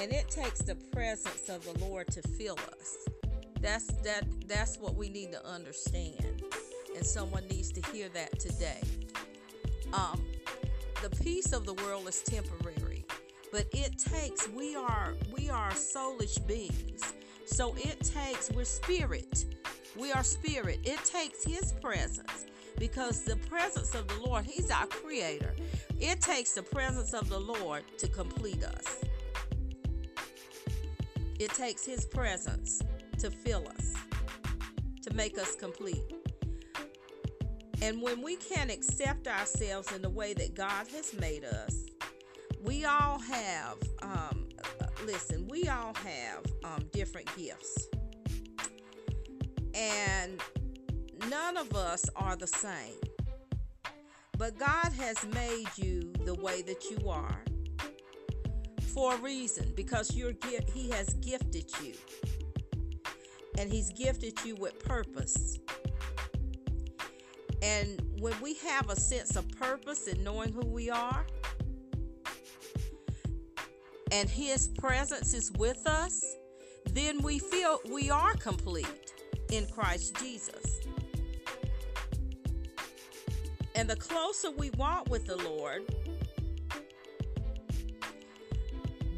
And 0.00 0.12
it 0.12 0.28
takes 0.28 0.60
the 0.60 0.74
presence 0.74 1.48
of 1.48 1.64
the 1.64 1.84
Lord 1.84 2.06
to 2.08 2.22
fill 2.22 2.58
us. 2.72 2.96
That's 3.60 3.86
that 4.04 4.24
that's 4.46 4.78
what 4.78 4.94
we 4.94 5.08
need 5.08 5.32
to 5.32 5.46
understand. 5.46 6.42
And 6.96 7.04
someone 7.04 7.46
needs 7.48 7.72
to 7.72 7.82
hear 7.90 8.08
that 8.10 8.38
today. 8.38 8.80
Um, 9.92 10.24
the 11.02 11.10
peace 11.10 11.52
of 11.52 11.64
the 11.64 11.74
world 11.74 12.08
is 12.08 12.22
temporary 12.22 13.04
but 13.52 13.66
it 13.72 13.98
takes 13.98 14.48
we 14.48 14.74
are 14.74 15.14
we 15.32 15.48
are 15.48 15.70
soulish 15.70 16.44
beings 16.46 17.14
so 17.46 17.74
it 17.76 18.00
takes 18.02 18.50
we're 18.50 18.64
spirit 18.64 19.44
we 19.96 20.12
are 20.12 20.22
spirit 20.22 20.78
it 20.84 21.02
takes 21.04 21.44
his 21.44 21.72
presence 21.80 22.46
because 22.78 23.22
the 23.22 23.36
presence 23.48 23.94
of 23.94 24.06
the 24.08 24.20
lord 24.26 24.44
he's 24.44 24.70
our 24.70 24.86
creator 24.86 25.54
it 26.00 26.20
takes 26.20 26.52
the 26.52 26.62
presence 26.62 27.14
of 27.14 27.28
the 27.28 27.38
lord 27.38 27.82
to 27.96 28.08
complete 28.08 28.64
us 28.64 29.04
it 31.38 31.50
takes 31.54 31.84
his 31.84 32.04
presence 32.06 32.82
to 33.18 33.30
fill 33.30 33.66
us 33.68 33.94
to 35.02 35.14
make 35.14 35.38
us 35.38 35.54
complete. 35.54 36.02
And 37.80 38.02
when 38.02 38.22
we 38.22 38.36
can 38.36 38.70
accept 38.70 39.28
ourselves 39.28 39.92
in 39.92 40.02
the 40.02 40.10
way 40.10 40.34
that 40.34 40.54
god 40.54 40.88
has 40.88 41.14
made 41.14 41.44
us 41.44 41.74
we 42.64 42.84
all 42.84 43.18
have 43.20 43.76
um 44.02 44.48
listen 45.06 45.46
we 45.48 45.68
all 45.68 45.94
have 45.94 46.44
um 46.64 46.84
different 46.92 47.28
gifts. 47.36 47.86
And 49.74 50.40
none 51.28 51.56
of 51.56 51.74
us 51.74 52.04
are 52.16 52.34
the 52.34 52.48
same. 52.48 53.00
But 54.36 54.58
god 54.58 54.92
has 54.98 55.24
made 55.26 55.68
you 55.76 56.12
the 56.24 56.34
way 56.34 56.62
that 56.62 56.90
you 56.90 57.08
are 57.08 57.44
for 58.88 59.14
a 59.14 59.18
reason 59.18 59.72
because 59.76 60.14
you're 60.14 60.32
he 60.72 60.90
has 60.90 61.14
gifted 61.14 61.70
you 61.82 61.92
and 63.58 63.70
he's 63.70 63.90
gifted 63.90 64.32
you 64.44 64.54
with 64.56 64.78
purpose 64.84 65.58
and 67.62 68.02
when 68.20 68.34
we 68.40 68.54
have 68.54 68.88
a 68.90 68.96
sense 68.96 69.36
of 69.36 69.48
purpose 69.58 70.06
and 70.06 70.22
knowing 70.22 70.52
who 70.52 70.66
we 70.66 70.90
are 70.90 71.26
and 74.10 74.28
his 74.28 74.68
presence 74.68 75.34
is 75.34 75.52
with 75.52 75.86
us, 75.86 76.36
then 76.90 77.20
we 77.22 77.38
feel 77.38 77.80
we 77.90 78.10
are 78.10 78.34
complete 78.34 79.12
in 79.50 79.66
Christ 79.66 80.16
Jesus. 80.20 80.80
And 83.74 83.88
the 83.88 83.96
closer 83.96 84.50
we 84.50 84.70
walk 84.70 85.08
with 85.08 85.26
the 85.26 85.36
Lord, 85.36 85.82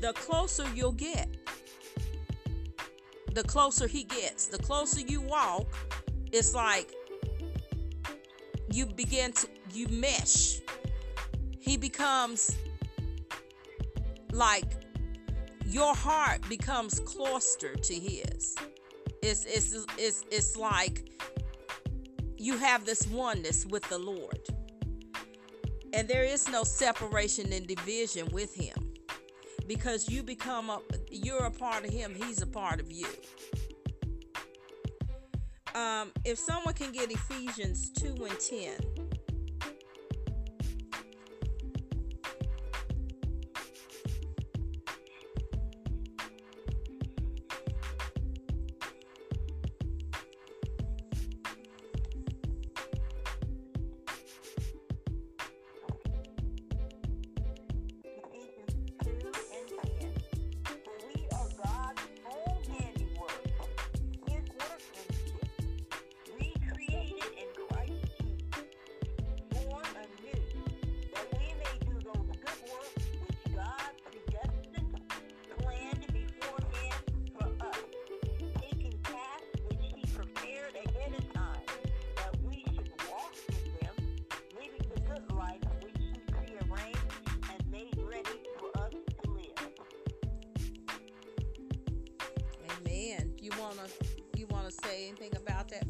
the 0.00 0.12
closer 0.14 0.64
you'll 0.74 0.92
get. 0.92 1.28
The 3.32 3.44
closer 3.44 3.86
he 3.86 4.04
gets, 4.04 4.46
the 4.46 4.58
closer 4.58 5.00
you 5.00 5.20
walk, 5.20 5.66
it's 6.32 6.54
like 6.54 6.92
you 8.72 8.86
begin 8.86 9.32
to 9.32 9.48
you 9.72 9.86
mesh. 9.88 10.60
He 11.60 11.76
becomes 11.76 12.56
like 14.32 14.80
your 15.66 15.94
heart 15.94 16.40
becomes 16.48 16.98
closer 17.00 17.74
to 17.76 17.94
his 17.94 18.56
it's 19.22 19.44
it's 19.44 19.86
it's 19.98 20.24
it's 20.30 20.56
like 20.56 21.10
you 22.36 22.56
have 22.56 22.84
this 22.84 23.06
oneness 23.08 23.66
with 23.66 23.82
the 23.88 23.98
lord 23.98 24.40
and 25.92 26.08
there 26.08 26.24
is 26.24 26.48
no 26.48 26.64
separation 26.64 27.52
and 27.52 27.66
division 27.66 28.26
with 28.32 28.54
him 28.54 28.89
because 29.70 30.10
you 30.10 30.20
become 30.20 30.68
a 30.68 30.80
you're 31.12 31.44
a 31.44 31.50
part 31.50 31.84
of 31.84 31.92
him 31.92 32.12
he's 32.12 32.42
a 32.42 32.46
part 32.46 32.80
of 32.80 32.90
you. 32.90 33.06
Um, 35.76 36.10
if 36.24 36.40
someone 36.40 36.74
can 36.74 36.90
get 36.90 37.12
ephesians 37.12 37.90
2 37.90 38.08
and 38.24 38.40
10 38.40 38.99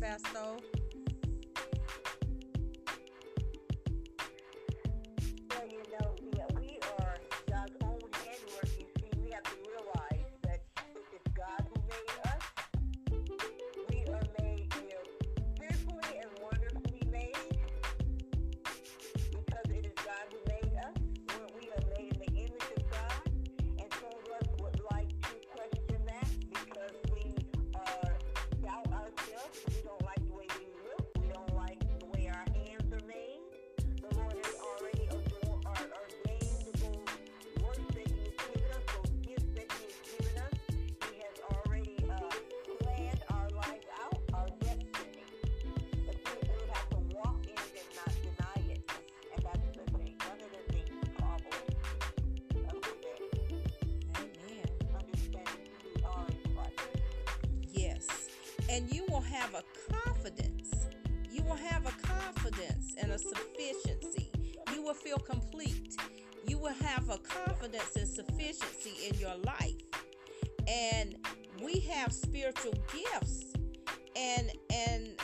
about 0.03 0.70
And 58.71 58.93
you 58.95 59.05
will 59.09 59.21
have 59.21 59.55
a 59.55 59.65
confidence. 59.93 60.87
You 61.31 61.43
will 61.43 61.57
have 61.57 61.87
a 61.87 62.07
confidence 62.07 62.95
and 63.01 63.11
a 63.11 63.19
sufficiency. 63.19 64.31
You 64.73 64.83
will 64.83 64.95
feel 64.95 65.19
complete. 65.19 65.97
You 66.47 66.59
will 66.59 66.75
have 66.75 67.09
a 67.09 67.19
confidence 67.19 67.97
and 67.97 68.09
sufficiency 68.09 69.09
in 69.09 69.19
your 69.19 69.37
life. 69.45 69.75
And 70.69 71.17
we 71.63 71.81
have 71.81 72.13
spiritual 72.13 72.75
gifts. 72.93 73.53
And 74.17 74.53
and 74.73 75.21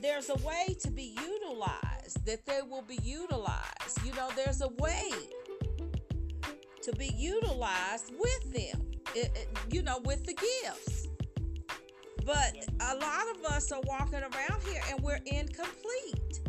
there's 0.00 0.30
a 0.30 0.36
way 0.46 0.76
to 0.80 0.90
be 0.90 1.16
utilized 1.24 2.24
that 2.26 2.46
they 2.46 2.60
will 2.68 2.82
be 2.82 2.98
utilized. 3.02 4.04
You 4.04 4.12
know, 4.14 4.28
there's 4.36 4.60
a 4.60 4.68
way 4.68 5.10
to 6.82 6.92
be 6.96 7.06
utilized 7.16 8.12
with 8.18 8.52
them, 8.52 8.91
you 9.70 9.82
know, 9.82 10.00
with 10.04 10.24
the 10.24 10.34
gifts. 10.34 11.08
But 12.24 12.66
a 12.80 12.96
lot 12.96 13.24
of 13.34 13.44
us 13.52 13.72
are 13.72 13.80
walking 13.84 14.20
around 14.20 14.62
here 14.64 14.80
and 14.90 15.00
we're 15.02 15.20
incomplete. 15.26 16.40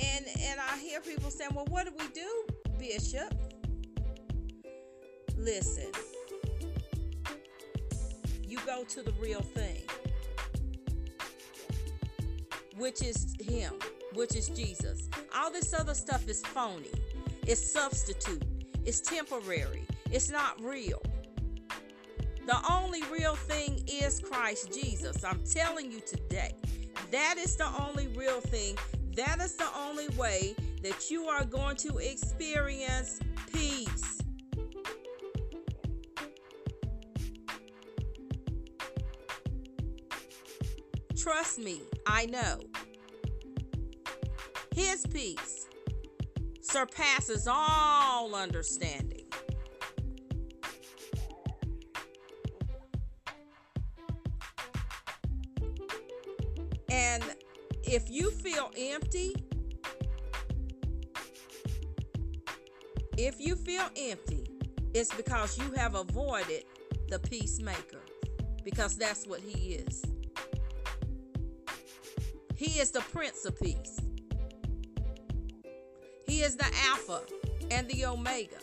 And 0.00 0.24
and 0.40 0.60
I 0.60 0.78
hear 0.78 1.00
people 1.00 1.30
saying, 1.30 1.50
"Well, 1.54 1.66
what 1.68 1.86
do 1.86 1.92
we 1.98 2.08
do, 2.08 2.46
Bishop?" 2.78 3.34
Listen. 5.36 5.92
You 8.46 8.58
go 8.66 8.84
to 8.84 9.02
the 9.02 9.12
real 9.20 9.42
thing, 9.42 9.82
which 12.76 13.02
is 13.02 13.36
him, 13.40 13.74
which 14.14 14.34
is 14.36 14.48
Jesus. 14.48 15.08
All 15.34 15.52
this 15.52 15.72
other 15.72 15.94
stuff 15.94 16.26
is 16.28 16.42
phony. 16.42 16.90
It's 17.46 17.72
substitute. 17.72 18.42
It's 18.84 19.00
temporary. 19.00 19.86
It's 20.10 20.30
not 20.30 20.60
real. 20.62 21.02
The 22.46 22.58
only 22.70 23.02
real 23.04 23.36
thing 23.36 23.82
is 23.86 24.20
Christ 24.20 24.72
Jesus. 24.72 25.22
I'm 25.24 25.40
telling 25.44 25.92
you 25.92 26.00
today. 26.00 26.52
That 27.10 27.36
is 27.38 27.56
the 27.56 27.68
only 27.80 28.08
real 28.08 28.40
thing. 28.40 28.76
That 29.16 29.40
is 29.40 29.54
the 29.56 29.68
only 29.76 30.08
way 30.16 30.54
that 30.82 31.10
you 31.10 31.26
are 31.26 31.44
going 31.44 31.76
to 31.76 31.98
experience 31.98 33.20
peace. 33.52 34.20
Trust 41.16 41.58
me, 41.58 41.82
I 42.06 42.26
know. 42.26 42.60
His 44.74 45.06
peace 45.06 45.68
surpasses 46.70 47.48
all 47.50 48.34
understanding. 48.34 49.24
And 56.88 57.24
if 57.82 58.08
you 58.08 58.30
feel 58.30 58.70
empty, 58.78 59.34
if 63.18 63.40
you 63.40 63.56
feel 63.56 63.88
empty, 63.96 64.46
it's 64.94 65.12
because 65.14 65.58
you 65.58 65.72
have 65.72 65.96
avoided 65.96 66.64
the 67.08 67.18
peacemaker, 67.18 68.02
because 68.64 68.96
that's 68.96 69.26
what 69.26 69.40
he 69.40 69.74
is. 69.74 70.04
He 72.56 72.78
is 72.78 72.90
the 72.92 73.00
Prince 73.00 73.44
of 73.44 73.58
Peace. 73.58 73.98
He 76.40 76.46
is 76.46 76.56
the 76.56 76.72
Alpha 76.86 77.20
and 77.70 77.86
the 77.86 78.06
Omega, 78.06 78.56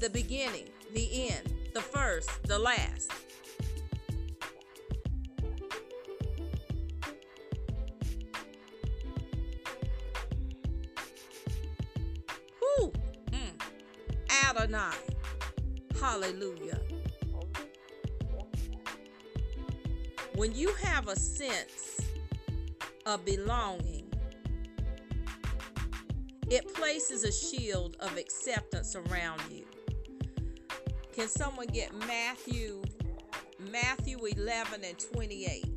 the 0.00 0.10
beginning, 0.10 0.68
the 0.92 1.28
end, 1.28 1.54
the 1.72 1.80
first, 1.80 2.28
the 2.42 2.58
last. 2.58 3.12
Whew. 12.58 12.92
Mm. 13.30 13.62
Adonai. 14.48 14.96
Hallelujah. 16.00 16.80
When 20.34 20.52
you 20.52 20.72
have 20.82 21.06
a 21.06 21.14
sense 21.14 22.00
of 23.06 23.24
belonging, 23.24 23.99
it 26.50 26.74
places 26.74 27.22
a 27.22 27.32
shield 27.32 27.96
of 28.00 28.16
acceptance 28.16 28.96
around 28.96 29.40
you. 29.50 29.64
Can 31.12 31.28
someone 31.28 31.68
get 31.68 31.94
Matthew 32.06 32.82
Matthew 33.70 34.18
11 34.18 34.84
and 34.84 34.98
28? 34.98 35.69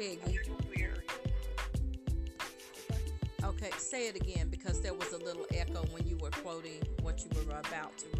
Peggy. 0.00 0.38
Okay, 3.44 3.70
say 3.76 4.08
it 4.08 4.16
again 4.16 4.48
because 4.48 4.80
there 4.80 4.94
was 4.94 5.12
a 5.12 5.18
little 5.18 5.44
echo 5.54 5.82
when 5.92 6.08
you 6.08 6.16
were 6.16 6.30
quoting 6.30 6.80
what 7.02 7.22
you 7.22 7.30
were 7.36 7.58
about 7.58 7.98
to 7.98 8.06
read. 8.18 8.19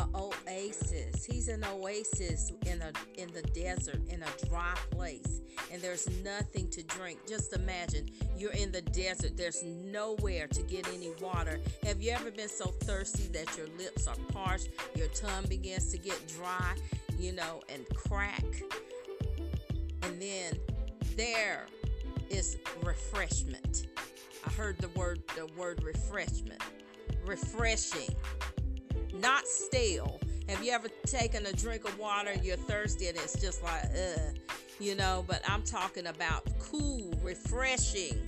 A 0.00 0.08
oasis. 0.14 1.26
He's 1.26 1.48
an 1.48 1.62
oasis 1.64 2.52
in 2.64 2.80
a 2.80 2.90
in 3.20 3.30
the 3.34 3.42
desert, 3.52 4.00
in 4.08 4.22
a 4.22 4.46
dry 4.46 4.74
place, 4.90 5.42
and 5.70 5.82
there's 5.82 6.08
nothing 6.24 6.68
to 6.70 6.82
drink. 6.84 7.18
Just 7.28 7.52
imagine 7.52 8.08
you're 8.34 8.52
in 8.52 8.72
the 8.72 8.80
desert. 8.80 9.36
There's 9.36 9.62
nowhere 9.62 10.46
to 10.46 10.62
get 10.62 10.88
any 10.88 11.10
water. 11.20 11.60
Have 11.82 12.00
you 12.00 12.12
ever 12.12 12.30
been 12.30 12.48
so 12.48 12.66
thirsty 12.84 13.24
that 13.34 13.54
your 13.58 13.66
lips 13.76 14.06
are 14.06 14.16
parched, 14.32 14.70
your 14.94 15.08
tongue 15.08 15.44
begins 15.48 15.90
to 15.92 15.98
get 15.98 16.18
dry, 16.28 16.76
you 17.18 17.32
know, 17.32 17.60
and 17.68 17.86
crack? 17.94 18.44
And 20.02 20.20
then 20.20 20.58
there 21.16 21.66
is 22.30 22.56
refreshment. 22.82 23.88
I 24.46 24.50
heard 24.50 24.78
the 24.78 24.88
word 24.90 25.22
the 25.36 25.46
word 25.58 25.82
refreshment. 25.84 26.62
Refreshing. 27.26 28.14
Not 29.14 29.46
stale. 29.46 30.20
Have 30.48 30.64
you 30.64 30.72
ever 30.72 30.88
taken 31.06 31.46
a 31.46 31.52
drink 31.52 31.84
of 31.84 31.98
water, 31.98 32.34
you're 32.42 32.56
thirsty 32.56 33.08
and 33.08 33.16
it's 33.16 33.40
just 33.40 33.62
like 33.62 33.84
ugh, 33.84 34.36
you 34.78 34.94
know, 34.94 35.24
but 35.28 35.42
I'm 35.48 35.62
talking 35.62 36.06
about 36.06 36.44
cool, 36.58 37.12
refreshing. 37.22 38.26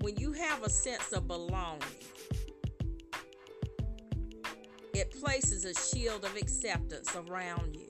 When 0.00 0.16
you 0.16 0.32
have 0.32 0.62
a 0.62 0.70
sense 0.70 1.12
of 1.12 1.28
belonging, 1.28 1.82
it 4.94 5.10
places 5.20 5.64
a 5.64 5.74
shield 5.74 6.24
of 6.24 6.34
acceptance 6.36 7.14
around 7.14 7.76
you. 7.76 7.86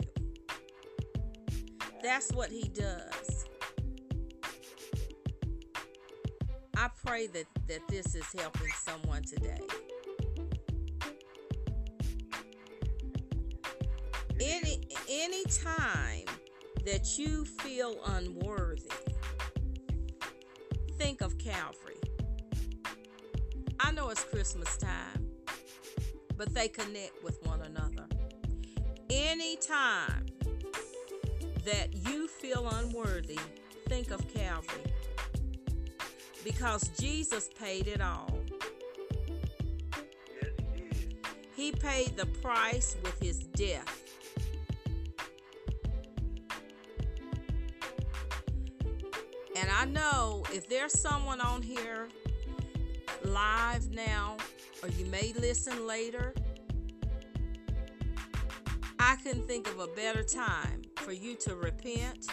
That's 2.03 2.33
what 2.33 2.51
he 2.51 2.69
does. 2.69 3.47
I 6.83 6.89
pray 7.05 7.27
that, 7.27 7.45
that 7.69 7.87
this 7.89 8.15
is 8.15 8.25
helping 8.39 8.71
someone 8.75 9.23
today. 9.23 9.61
Any 14.41 14.81
any 15.11 15.45
time 15.45 16.25
that 16.87 17.19
you 17.19 17.45
feel 17.45 18.01
unworthy, 18.07 18.91
think 20.97 21.21
of 21.21 21.37
Calvary. 21.37 22.01
I 23.79 23.93
know 23.93 24.09
it's 24.09 24.25
Christmas 24.25 24.75
time, 24.79 25.29
but 26.39 26.55
they 26.55 26.69
connect 26.69 27.23
with 27.23 27.47
one 27.47 27.61
another. 27.61 28.07
Anytime 29.11 30.25
that 31.67 31.95
you 32.09 32.27
feel 32.27 32.67
unworthy, 32.71 33.39
think 33.87 34.11
of 34.11 34.27
Calvary. 34.33 34.81
Because 36.45 36.89
Jesus 36.99 37.51
paid 37.59 37.87
it 37.87 38.01
all. 38.01 38.39
Yes, 39.27 39.41
he 39.59 40.05
did. 40.35 41.15
He 41.55 41.73
paid 41.73 42.17
the 42.17 42.27
price 42.27 42.97
with 43.03 43.19
his 43.21 43.39
death. 43.39 44.03
And 49.57 49.69
I 49.71 49.85
know 49.85 50.45
if 50.55 50.69
there's 50.69 50.99
someone 50.99 51.41
on 51.41 51.61
here 51.61 52.09
live 53.25 53.91
now, 53.91 54.39
or 54.83 54.89
you 54.89 55.05
may 55.07 55.35
listen 55.39 55.87
later, 55.87 56.35
I 58.99 59.17
couldn't 59.17 59.47
think 59.47 59.69
of 59.69 59.81
a 59.81 59.89
better 59.89 60.23
time 60.23 60.83
for 60.97 61.13
you 61.13 61.35
to 61.37 61.57
repent 61.57 62.27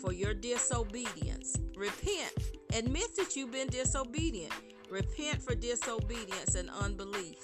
for 0.00 0.12
your 0.12 0.32
disobedience. 0.32 1.56
Repent. 1.76 2.55
Admit 2.72 3.16
that 3.16 3.36
you've 3.36 3.52
been 3.52 3.68
disobedient. 3.68 4.52
Repent 4.90 5.42
for 5.42 5.54
disobedience 5.54 6.54
and 6.54 6.70
unbelief. 6.70 7.38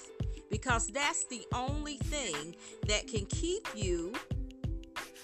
Because 0.49 0.87
that's 0.87 1.25
the 1.25 1.45
only 1.53 1.97
thing 1.97 2.55
that 2.87 3.07
can 3.07 3.25
keep 3.25 3.67
you 3.75 4.13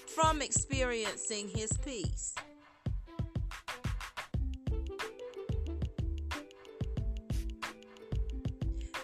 from 0.06 0.42
experiencing 0.42 1.48
His 1.48 1.70
peace. 1.84 2.34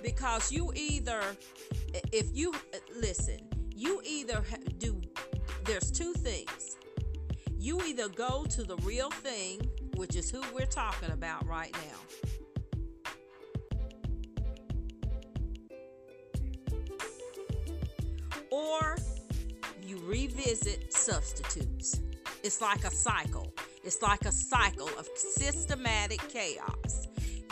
Because 0.02 0.50
you 0.52 0.72
either, 0.74 1.20
if 2.12 2.26
you 2.32 2.52
listen, 2.94 3.38
you 3.74 4.00
either 4.04 4.44
do, 4.78 5.00
there's 5.64 5.90
two 5.90 6.12
things. 6.14 6.76
You 7.58 7.80
either 7.82 8.08
go 8.08 8.44
to 8.50 8.62
the 8.62 8.76
real 8.78 9.10
thing, 9.10 9.68
which 9.96 10.14
is 10.14 10.30
who 10.30 10.42
we're 10.54 10.66
talking 10.66 11.10
about 11.10 11.46
right 11.46 11.72
now. 11.72 11.98
Or 18.50 18.96
you 19.82 19.98
revisit 20.04 20.92
substitutes. 20.92 22.00
It's 22.42 22.60
like 22.60 22.84
a 22.84 22.90
cycle. 22.90 23.52
It's 23.82 24.02
like 24.02 24.24
a 24.24 24.32
cycle 24.32 24.88
of 24.98 25.08
systematic 25.16 26.20
chaos. 26.28 27.08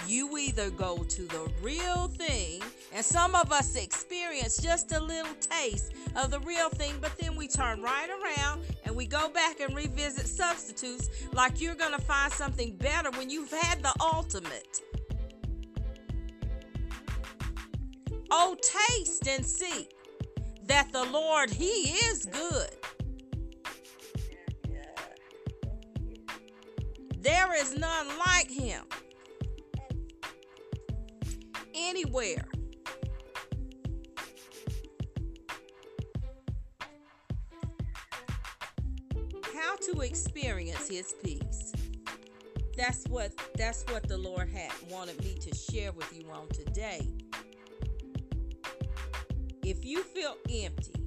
You 0.07 0.37
either 0.37 0.71
go 0.71 0.99
to 0.99 1.23
the 1.23 1.51
real 1.63 2.09
thing, 2.09 2.61
and 2.93 3.03
some 3.05 3.35
of 3.35 3.51
us 3.53 3.75
experience 3.75 4.59
just 4.59 4.93
a 4.93 5.01
little 5.01 5.35
taste 5.41 5.93
of 6.15 6.31
the 6.31 6.41
real 6.41 6.69
thing, 6.69 6.95
but 7.01 7.17
then 7.19 7.37
we 7.37 7.49
turn 7.49 7.81
right 7.81 8.09
around 8.11 8.63
and 8.85 8.95
we 8.95 9.07
go 9.07 9.31
back 9.31 9.61
and 9.61 9.75
revisit 9.75 10.27
substitutes 10.27 11.09
like 11.33 11.61
you're 11.61 11.75
going 11.75 11.93
to 11.93 12.01
find 12.01 12.31
something 12.33 12.77
better 12.77 13.11
when 13.13 13.31
you've 13.31 13.51
had 13.51 13.83
the 13.83 13.93
ultimate. 14.01 14.83
Oh, 18.31 18.57
taste 18.61 19.27
and 19.27 19.45
see 19.45 19.89
that 20.67 20.93
the 20.93 21.05
Lord, 21.05 21.49
He 21.51 21.93
is 21.93 22.27
good. 22.27 22.71
There 27.21 27.55
is 27.55 27.75
none 27.79 28.09
like 28.19 28.51
Him 28.51 28.85
anywhere. 31.85 32.45
How 39.55 39.77
to 39.77 40.01
experience 40.01 40.89
his 40.89 41.15
peace. 41.23 41.73
That's 42.77 43.07
what 43.09 43.33
that's 43.57 43.85
what 43.91 44.09
the 44.09 44.19
Lord 44.19 44.49
had 44.49 44.73
wanted 44.91 45.23
me 45.23 45.35
to 45.35 45.55
share 45.55 45.93
with 45.93 46.11
you 46.17 46.29
on 46.31 46.49
today. 46.49 47.07
If 49.63 49.85
you 49.85 50.03
feel 50.03 50.37
empty, 50.51 51.05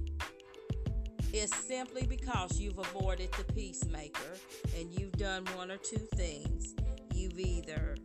it's 1.33 1.55
simply 1.55 2.07
because 2.07 2.59
you've 2.59 2.79
avoided 2.79 3.31
the 3.33 3.43
peacemaker 3.53 4.37
and 4.77 4.91
you've 4.97 5.11
done 5.13 5.45
one 5.55 5.69
or 5.69 5.77
two 5.77 6.07
things. 6.15 6.73
You've 7.13 7.39
either 7.39 7.95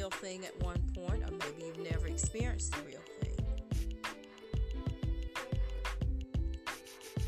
real 0.00 0.08
thing 0.08 0.46
at 0.46 0.62
one 0.62 0.80
point, 0.94 1.22
or 1.22 1.30
maybe 1.30 1.66
you've 1.66 1.92
never 1.92 2.06
experienced 2.06 2.72
the 2.72 2.80
real 2.84 3.02
thing. 3.20 3.36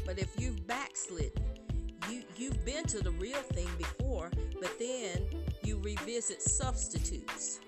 But 0.07 0.19
if 0.19 0.31
you've 0.41 0.67
backslidden, 0.67 1.45
you 2.09 2.23
you've 2.39 2.65
been 2.65 2.85
to 2.85 3.03
the 3.03 3.11
real 3.11 3.43
thing 3.53 3.69
before, 3.77 4.31
but 4.59 4.79
then 4.79 5.21
you 5.63 5.81
revisit 5.83 6.41
substitutes. 6.41 7.61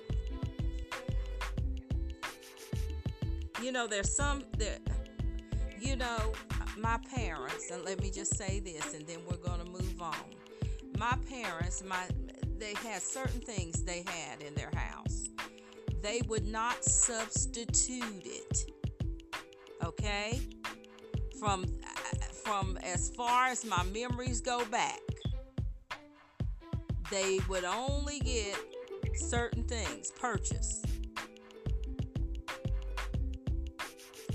You 3.60 3.72
know, 3.72 3.86
there's 3.86 4.16
some 4.16 4.42
there. 4.56 4.78
You 5.78 5.96
know, 5.96 6.32
my 6.78 6.98
parents, 7.14 7.70
and 7.70 7.84
let 7.84 8.00
me 8.00 8.10
just 8.10 8.38
say 8.38 8.58
this, 8.58 8.94
and 8.94 9.06
then 9.06 9.18
we're 9.28 9.36
gonna 9.36 9.68
move 9.68 10.00
on. 10.00 10.16
My 10.98 11.18
parents, 11.28 11.84
my 11.84 12.06
they 12.58 12.74
had 12.88 13.02
certain 13.02 13.40
things 13.40 13.82
they 13.82 14.04
had 14.06 14.42
in 14.42 14.54
their 14.54 14.70
house. 14.74 14.93
They 16.04 16.20
would 16.28 16.46
not 16.46 16.84
substitute 16.84 18.26
it. 18.26 18.70
Okay? 19.82 20.38
From 21.40 21.64
from 22.44 22.78
as 22.82 23.08
far 23.08 23.46
as 23.46 23.64
my 23.64 23.82
memories 23.84 24.42
go 24.42 24.66
back, 24.66 25.00
they 27.10 27.40
would 27.48 27.64
only 27.64 28.20
get 28.20 28.54
certain 29.14 29.64
things 29.64 30.10
purchased. 30.10 30.84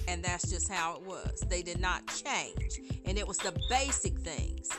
And 0.07 0.23
that's 0.23 0.49
just 0.49 0.71
how 0.71 0.95
it 0.95 1.03
was. 1.03 1.43
They 1.49 1.61
did 1.61 1.79
not 1.79 2.01
change. 2.07 2.79
And 3.05 3.15
it 3.15 3.27
was 3.27 3.37
the 3.37 3.53
basic 3.69 4.17
things. 4.21 4.69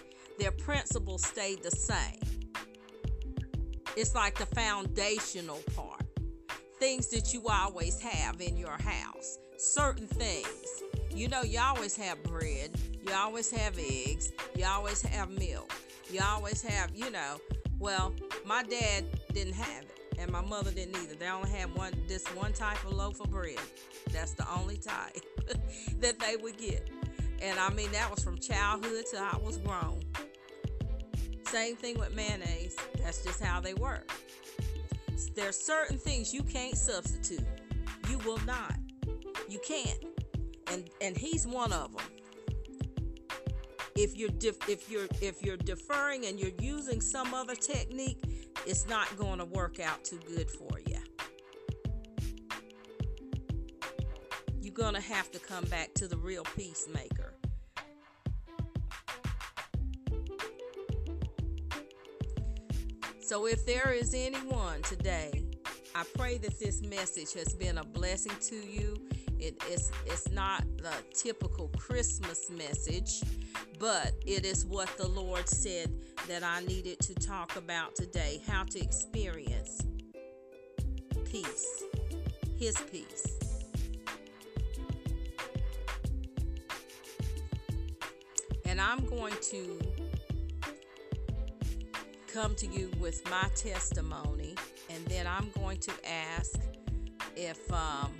Their 0.40 0.50
principles 0.50 1.24
stayed 1.24 1.62
the 1.62 1.70
same. 1.70 2.18
It's 3.96 4.16
like 4.16 4.36
the 4.36 4.46
foundational 4.46 5.60
part. 5.76 6.09
Things 6.80 7.08
that 7.08 7.34
you 7.34 7.42
always 7.46 8.00
have 8.00 8.40
in 8.40 8.56
your 8.56 8.78
house. 8.80 9.38
Certain 9.58 10.06
things. 10.06 10.82
You 11.14 11.28
know, 11.28 11.42
you 11.42 11.60
always 11.60 11.94
have 11.96 12.22
bread, 12.22 12.70
you 13.06 13.12
always 13.12 13.50
have 13.50 13.78
eggs, 13.78 14.32
you 14.56 14.64
always 14.64 15.02
have 15.02 15.28
milk, 15.28 15.74
you 16.10 16.20
always 16.24 16.62
have, 16.62 16.90
you 16.96 17.10
know. 17.10 17.38
Well, 17.78 18.14
my 18.46 18.62
dad 18.62 19.04
didn't 19.34 19.52
have 19.52 19.82
it, 19.82 19.98
and 20.18 20.32
my 20.32 20.40
mother 20.40 20.70
didn't 20.70 20.96
either. 20.96 21.16
They 21.16 21.28
only 21.28 21.50
had 21.50 21.76
one 21.76 21.92
this 22.08 22.26
one 22.28 22.54
type 22.54 22.82
of 22.86 22.92
loaf 22.92 23.20
of 23.20 23.30
bread. 23.30 23.58
That's 24.10 24.32
the 24.32 24.50
only 24.50 24.78
type 24.78 25.18
that 26.00 26.18
they 26.18 26.36
would 26.36 26.56
get. 26.56 26.88
And 27.42 27.58
I 27.58 27.68
mean, 27.68 27.92
that 27.92 28.10
was 28.10 28.24
from 28.24 28.38
childhood 28.38 29.04
till 29.10 29.20
I 29.20 29.36
was 29.44 29.58
grown. 29.58 30.00
Same 31.44 31.76
thing 31.76 31.98
with 31.98 32.14
mayonnaise. 32.14 32.74
That's 33.02 33.22
just 33.22 33.44
how 33.44 33.60
they 33.60 33.74
work. 33.74 34.10
There's 35.28 35.58
certain 35.58 35.98
things 35.98 36.32
you 36.32 36.42
can't 36.42 36.76
substitute. 36.76 37.46
You 38.08 38.18
will 38.18 38.40
not. 38.46 38.74
You 39.48 39.60
can't. 39.66 40.04
And 40.72 40.88
and 41.00 41.16
he's 41.16 41.46
one 41.46 41.72
of 41.72 41.92
them. 41.96 42.06
If 43.96 44.16
you're 44.16 44.30
def- 44.30 44.68
if 44.68 44.90
you're 44.90 45.08
if 45.20 45.42
you're 45.42 45.56
deferring 45.56 46.26
and 46.26 46.38
you're 46.38 46.56
using 46.60 47.00
some 47.00 47.34
other 47.34 47.54
technique, 47.54 48.22
it's 48.66 48.88
not 48.88 49.16
going 49.16 49.38
to 49.38 49.44
work 49.44 49.80
out 49.80 50.04
too 50.04 50.20
good 50.28 50.50
for 50.50 50.80
you. 50.86 50.98
You're 54.60 54.74
going 54.74 54.94
to 54.94 55.00
have 55.00 55.30
to 55.32 55.38
come 55.38 55.64
back 55.64 55.92
to 55.94 56.06
the 56.06 56.16
real 56.16 56.44
peacemaker. 56.56 57.34
So, 63.30 63.46
if 63.46 63.64
there 63.64 63.92
is 63.92 64.12
anyone 64.12 64.82
today, 64.82 65.44
I 65.94 66.02
pray 66.18 66.38
that 66.38 66.58
this 66.58 66.82
message 66.82 67.32
has 67.34 67.54
been 67.54 67.78
a 67.78 67.84
blessing 67.84 68.32
to 68.48 68.56
you. 68.56 68.96
It 69.38 69.62
is 69.70 69.92
it's 70.04 70.28
not 70.30 70.64
the 70.78 70.92
typical 71.14 71.68
Christmas 71.78 72.50
message, 72.50 73.22
but 73.78 74.14
it 74.26 74.44
is 74.44 74.66
what 74.66 74.88
the 74.96 75.06
Lord 75.06 75.48
said 75.48 75.92
that 76.26 76.42
I 76.42 76.64
needed 76.64 76.98
to 77.02 77.14
talk 77.14 77.54
about 77.54 77.94
today, 77.94 78.42
how 78.48 78.64
to 78.64 78.80
experience 78.80 79.80
peace. 81.30 81.84
His 82.58 82.76
peace. 82.90 83.38
And 88.66 88.80
I'm 88.80 89.06
going 89.06 89.34
to 89.50 89.78
come 92.32 92.54
to 92.54 92.66
you 92.66 92.90
with 93.00 93.28
my 93.28 93.48
testimony, 93.56 94.54
and 94.88 95.04
then 95.06 95.26
I'm 95.26 95.50
going 95.58 95.78
to 95.78 95.92
ask 96.08 96.60
if 97.36 97.72
um, 97.72 98.12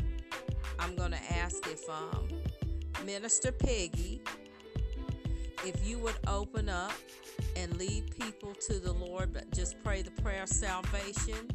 I'm 0.79 0.97
going 0.97 1.13
to 1.13 1.33
ask 1.33 1.65
if 1.67 1.89
um, 1.89 2.29
Minister 3.05 3.53
Peggy, 3.53 4.21
if 5.65 5.87
you 5.87 5.99
would 5.99 6.17
open 6.27 6.69
up 6.69 6.93
and 7.57 7.77
lead 7.77 8.11
people 8.19 8.53
to 8.55 8.81
the 8.81 8.93
Lord, 8.93 9.33
but 9.33 9.51
just 9.53 9.83
pray 9.85 10.03
the 10.03 10.11
prayer 10.23 10.43
of 10.43 10.49
salvation, 10.49 11.49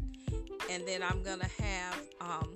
and 0.69 0.87
then 0.87 1.03
I'm 1.03 1.23
going 1.23 1.39
to 1.39 1.63
have 1.63 2.01
um, 2.21 2.55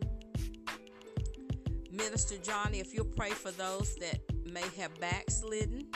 Minister 1.91 2.37
Johnny, 2.37 2.79
if 2.79 2.93
you'll 2.93 3.05
pray 3.05 3.31
for 3.31 3.51
those 3.51 3.95
that 3.95 4.19
may 4.45 4.63
have 4.77 4.97
backslidden, 4.99 5.87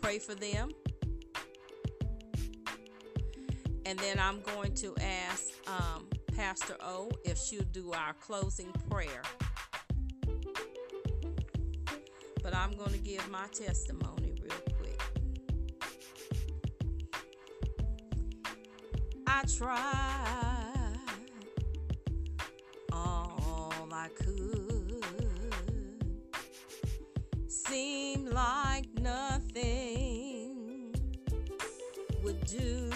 pray 0.00 0.18
for 0.18 0.34
them. 0.34 0.70
And 3.86 3.96
then 4.00 4.18
I'm 4.18 4.40
going 4.40 4.74
to 4.74 4.96
ask 5.00 5.44
um, 5.68 6.08
Pastor 6.34 6.74
O 6.80 7.08
if 7.24 7.38
she'll 7.38 7.62
do 7.72 7.92
our 7.92 8.14
closing 8.14 8.72
prayer. 8.90 9.22
But 12.42 12.52
I'm 12.52 12.72
going 12.72 12.90
to 12.90 12.98
give 12.98 13.30
my 13.30 13.46
testimony 13.52 14.34
real 14.42 14.60
quick. 14.76 15.00
I 19.24 19.44
tried 19.56 20.98
all 22.92 23.88
I 23.92 24.08
could. 24.16 25.04
Seemed 27.46 28.30
like 28.30 28.88
nothing 28.98 30.92
would 32.24 32.44
do 32.46 32.90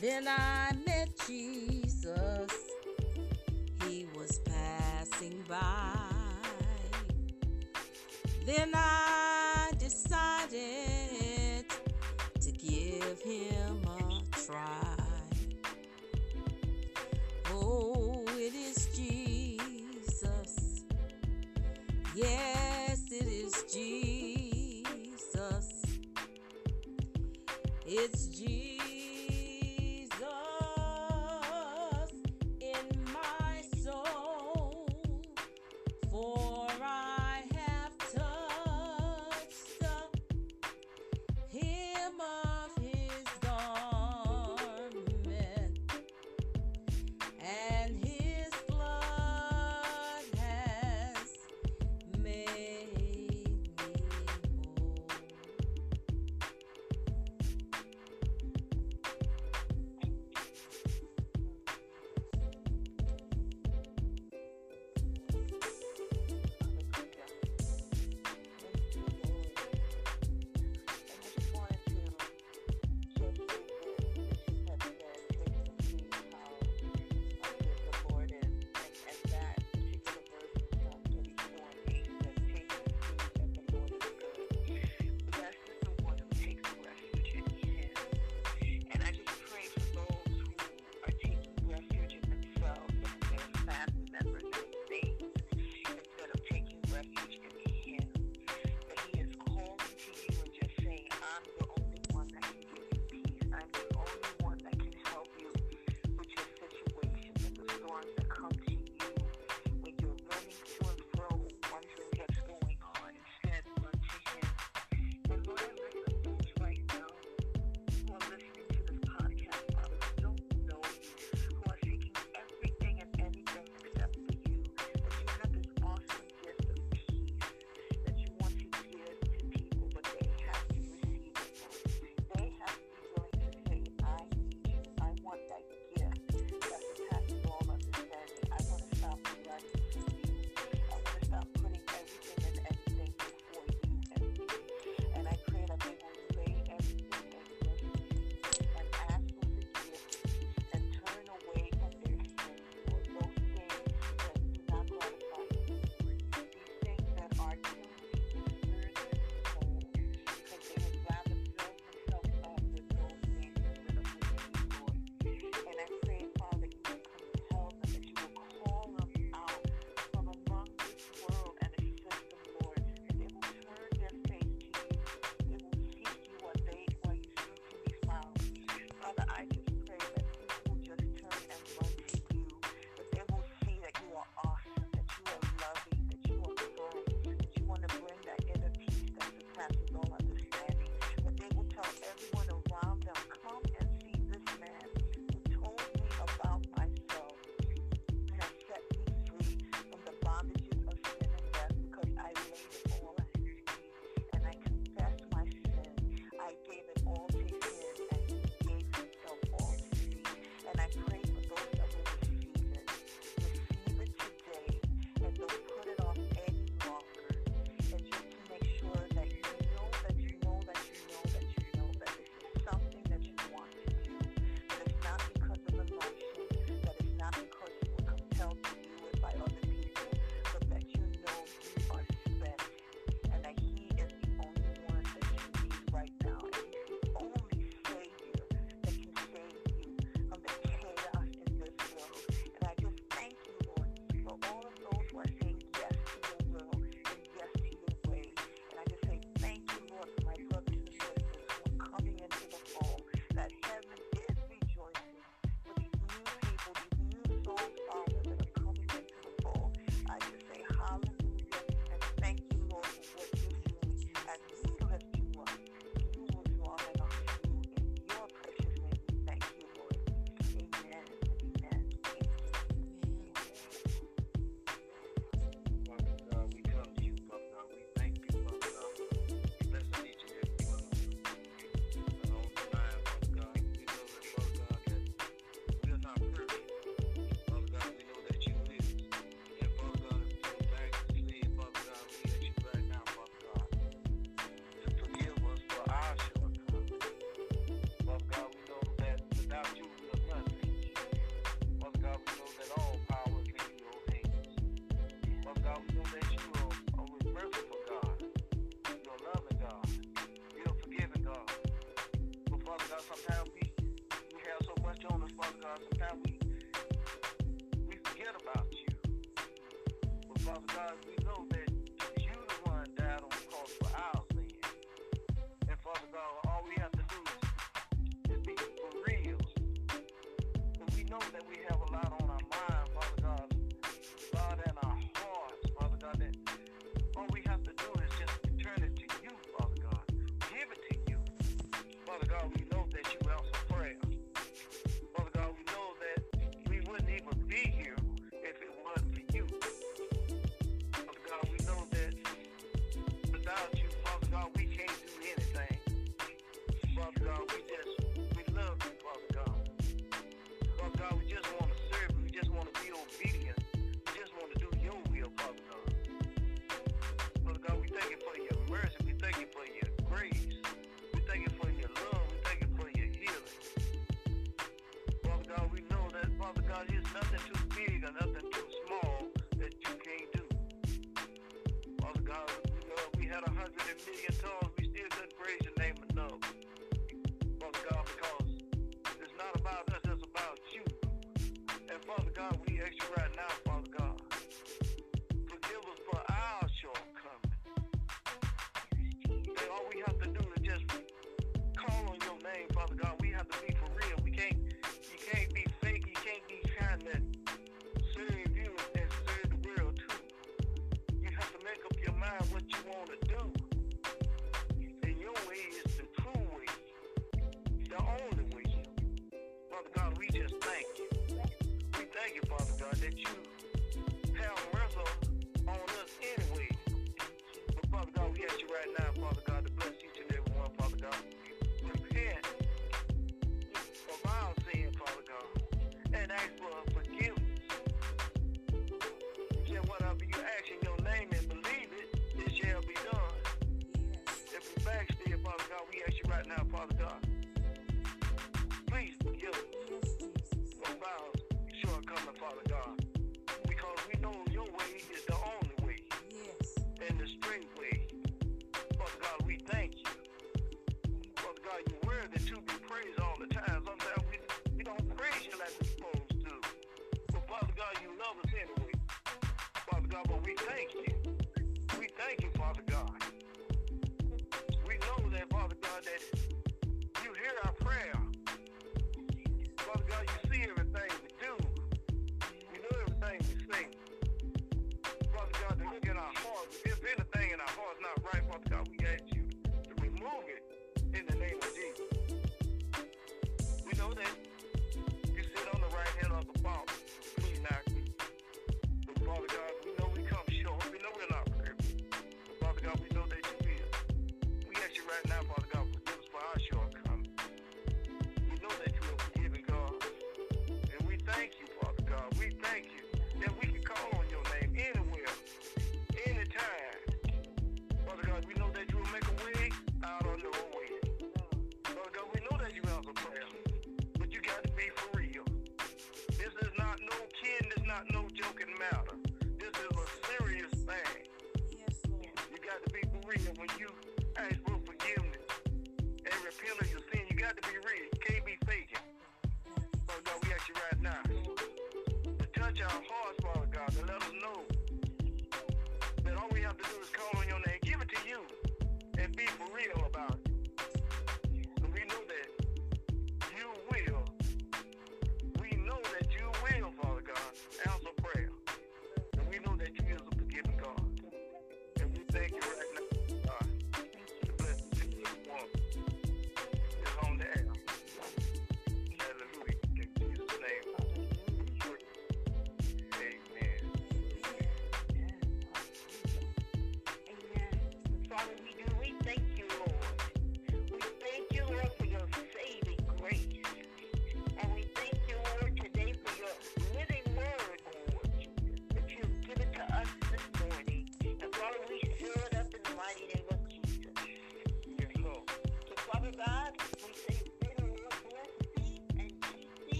Then 0.00 0.28
I 0.28 0.70
met 0.86 1.08
Jesus. 1.26 2.52
He 3.84 4.06
was 4.14 4.38
passing 4.38 5.44
by. 5.48 6.06
Then 8.46 8.70
I 8.74 9.07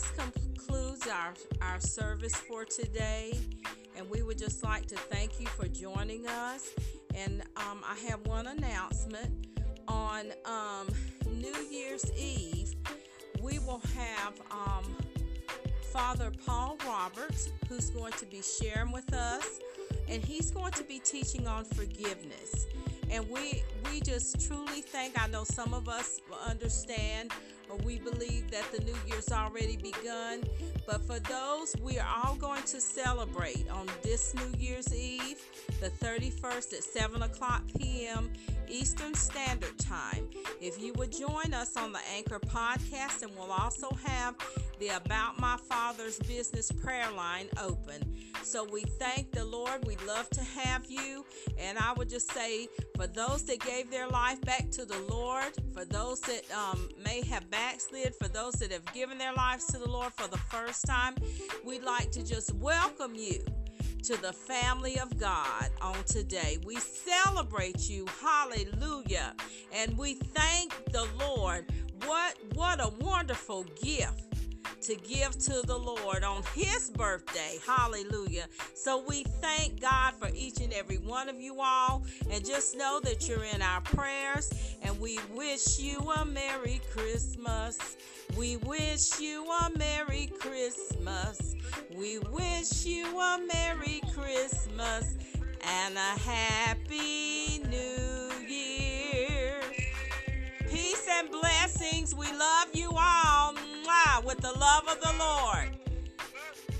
this 0.00 0.10
concludes 0.12 1.06
our, 1.06 1.34
our 1.62 1.80
service 1.80 2.34
for 2.34 2.64
today. 2.64 3.38
And 3.96 4.08
we 4.08 4.22
would 4.22 4.38
just 4.38 4.62
like 4.64 4.86
to 4.86 4.96
thank 4.96 5.40
you 5.40 5.46
for 5.46 5.66
joining 5.68 6.26
us. 6.26 6.70
And 7.14 7.42
um, 7.56 7.80
I 7.84 7.96
have 8.08 8.20
one 8.26 8.46
announcement. 8.46 9.46
On 9.88 10.26
um, 10.44 10.86
New 11.32 11.56
Year's 11.68 12.04
Eve, 12.16 12.74
we 13.42 13.58
will 13.58 13.82
have 13.96 14.40
um, 14.52 14.84
Father 15.92 16.30
Paul 16.46 16.78
Roberts, 16.86 17.50
who's 17.68 17.90
going 17.90 18.12
to 18.12 18.26
be 18.26 18.40
sharing 18.40 18.92
with 18.92 19.12
us, 19.12 19.58
and 20.08 20.24
he's 20.24 20.52
going 20.52 20.70
to 20.74 20.84
be 20.84 21.00
teaching 21.00 21.48
on 21.48 21.64
forgiveness. 21.64 22.66
And 23.10 23.28
we 23.28 23.64
we 23.90 24.00
just 24.00 24.46
truly 24.46 24.80
think 24.80 25.20
I 25.20 25.26
know 25.26 25.42
some 25.42 25.74
of 25.74 25.88
us 25.88 26.20
understand 26.46 27.32
but 27.70 27.84
we 27.84 27.98
believe 27.98 28.50
that 28.50 28.64
the 28.72 28.82
new 28.82 28.96
year's 29.06 29.30
already 29.30 29.76
begun. 29.76 30.42
But 30.86 31.02
for 31.06 31.20
those, 31.20 31.74
we 31.82 31.98
are 31.98 32.08
all 32.24 32.34
going 32.34 32.62
to 32.64 32.80
celebrate 32.80 33.70
on 33.70 33.86
this 34.02 34.34
New 34.34 34.58
Year's 34.58 34.92
Eve, 34.94 35.40
the 35.80 35.90
31st 35.90 36.72
at 36.72 36.82
7 36.82 37.22
o'clock 37.22 37.62
p.m. 37.78 38.32
Eastern 38.68 39.14
Standard 39.14 39.78
Time. 39.78 40.28
If 40.60 40.80
you 40.80 40.92
would 40.94 41.12
join 41.12 41.54
us 41.54 41.76
on 41.76 41.92
the 41.92 42.00
Anchor 42.14 42.40
Podcast, 42.40 43.22
and 43.22 43.30
we'll 43.36 43.52
also 43.52 43.90
have 44.04 44.34
the 44.78 44.88
About 44.88 45.38
My 45.38 45.56
Father's 45.68 46.18
Business 46.20 46.72
prayer 46.72 47.10
line 47.12 47.46
open. 47.62 48.16
So 48.42 48.66
we 48.72 48.82
thank 48.82 49.32
the 49.32 49.44
Lord. 49.44 49.86
We'd 49.86 50.02
love 50.02 50.28
to 50.30 50.42
have 50.42 50.86
you. 50.86 51.24
And 51.58 51.78
I 51.78 51.92
would 51.92 52.08
just 52.08 52.32
say, 52.32 52.68
for 52.96 53.06
those 53.06 53.42
that 53.44 53.60
gave 53.60 53.90
their 53.90 54.08
life 54.08 54.40
back 54.42 54.70
to 54.70 54.84
the 54.84 54.98
Lord, 55.10 55.52
for 55.74 55.84
those 55.84 56.20
that 56.22 56.42
um, 56.52 56.88
may 57.04 57.22
have 57.26 57.48
back 57.50 57.59
for 58.20 58.28
those 58.28 58.54
that 58.54 58.70
have 58.72 58.84
given 58.92 59.18
their 59.18 59.32
lives 59.32 59.66
to 59.66 59.78
the 59.78 59.88
Lord 59.88 60.12
for 60.12 60.28
the 60.28 60.38
first 60.38 60.84
time, 60.86 61.14
we'd 61.64 61.82
like 61.82 62.10
to 62.12 62.22
just 62.22 62.54
welcome 62.54 63.14
you 63.14 63.44
to 64.04 64.20
the 64.20 64.32
family 64.32 64.98
of 64.98 65.18
God 65.18 65.70
on 65.80 65.96
today. 66.04 66.58
We 66.64 66.76
celebrate 66.76 67.88
you. 67.88 68.06
Hallelujah. 68.20 69.34
And 69.74 69.96
we 69.96 70.14
thank 70.14 70.72
the 70.92 71.06
Lord. 71.18 71.66
What 72.06 72.36
what 72.54 72.80
a 72.80 72.88
wonderful 73.00 73.64
gift 73.82 74.29
to 74.82 74.94
give 74.96 75.38
to 75.38 75.62
the 75.66 75.76
Lord 75.76 76.24
on 76.24 76.42
his 76.54 76.90
birthday. 76.90 77.58
Hallelujah. 77.66 78.46
So 78.74 79.04
we 79.06 79.24
thank 79.40 79.80
God 79.80 80.14
for 80.14 80.28
each 80.34 80.60
and 80.60 80.72
every 80.72 80.98
one 80.98 81.28
of 81.28 81.40
you 81.40 81.60
all. 81.60 82.04
And 82.30 82.44
just 82.44 82.76
know 82.76 83.00
that 83.04 83.28
you're 83.28 83.44
in 83.44 83.62
our 83.62 83.80
prayers. 83.82 84.50
And 84.82 84.98
we 85.00 85.18
wish 85.34 85.78
you 85.78 85.98
a 85.98 86.24
Merry 86.24 86.80
Christmas. 86.90 87.96
We 88.36 88.56
wish 88.58 89.20
you 89.20 89.44
a 89.44 89.70
Merry 89.76 90.30
Christmas. 90.38 91.54
We 91.94 92.18
wish 92.18 92.84
you 92.84 93.06
a 93.18 93.40
Merry 93.52 94.00
Christmas 94.14 95.16
and 95.62 95.96
a 95.96 96.18
Happy 96.20 97.62
New 97.68 98.30
Year. 98.48 98.89
Peace 100.70 101.08
and 101.10 101.28
blessings. 101.30 102.14
We 102.14 102.26
love 102.30 102.68
you 102.74 102.90
all 102.92 103.54
Mwah, 103.54 104.24
with 104.24 104.38
the 104.38 104.52
love 104.52 104.86
of 104.86 105.00
the 105.00 105.12
Lord. 105.18 105.76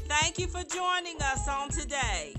Thank 0.08 0.38
you 0.38 0.46
for 0.46 0.62
joining 0.62 1.20
us 1.20 1.48
on 1.48 1.70
today. 1.70 2.34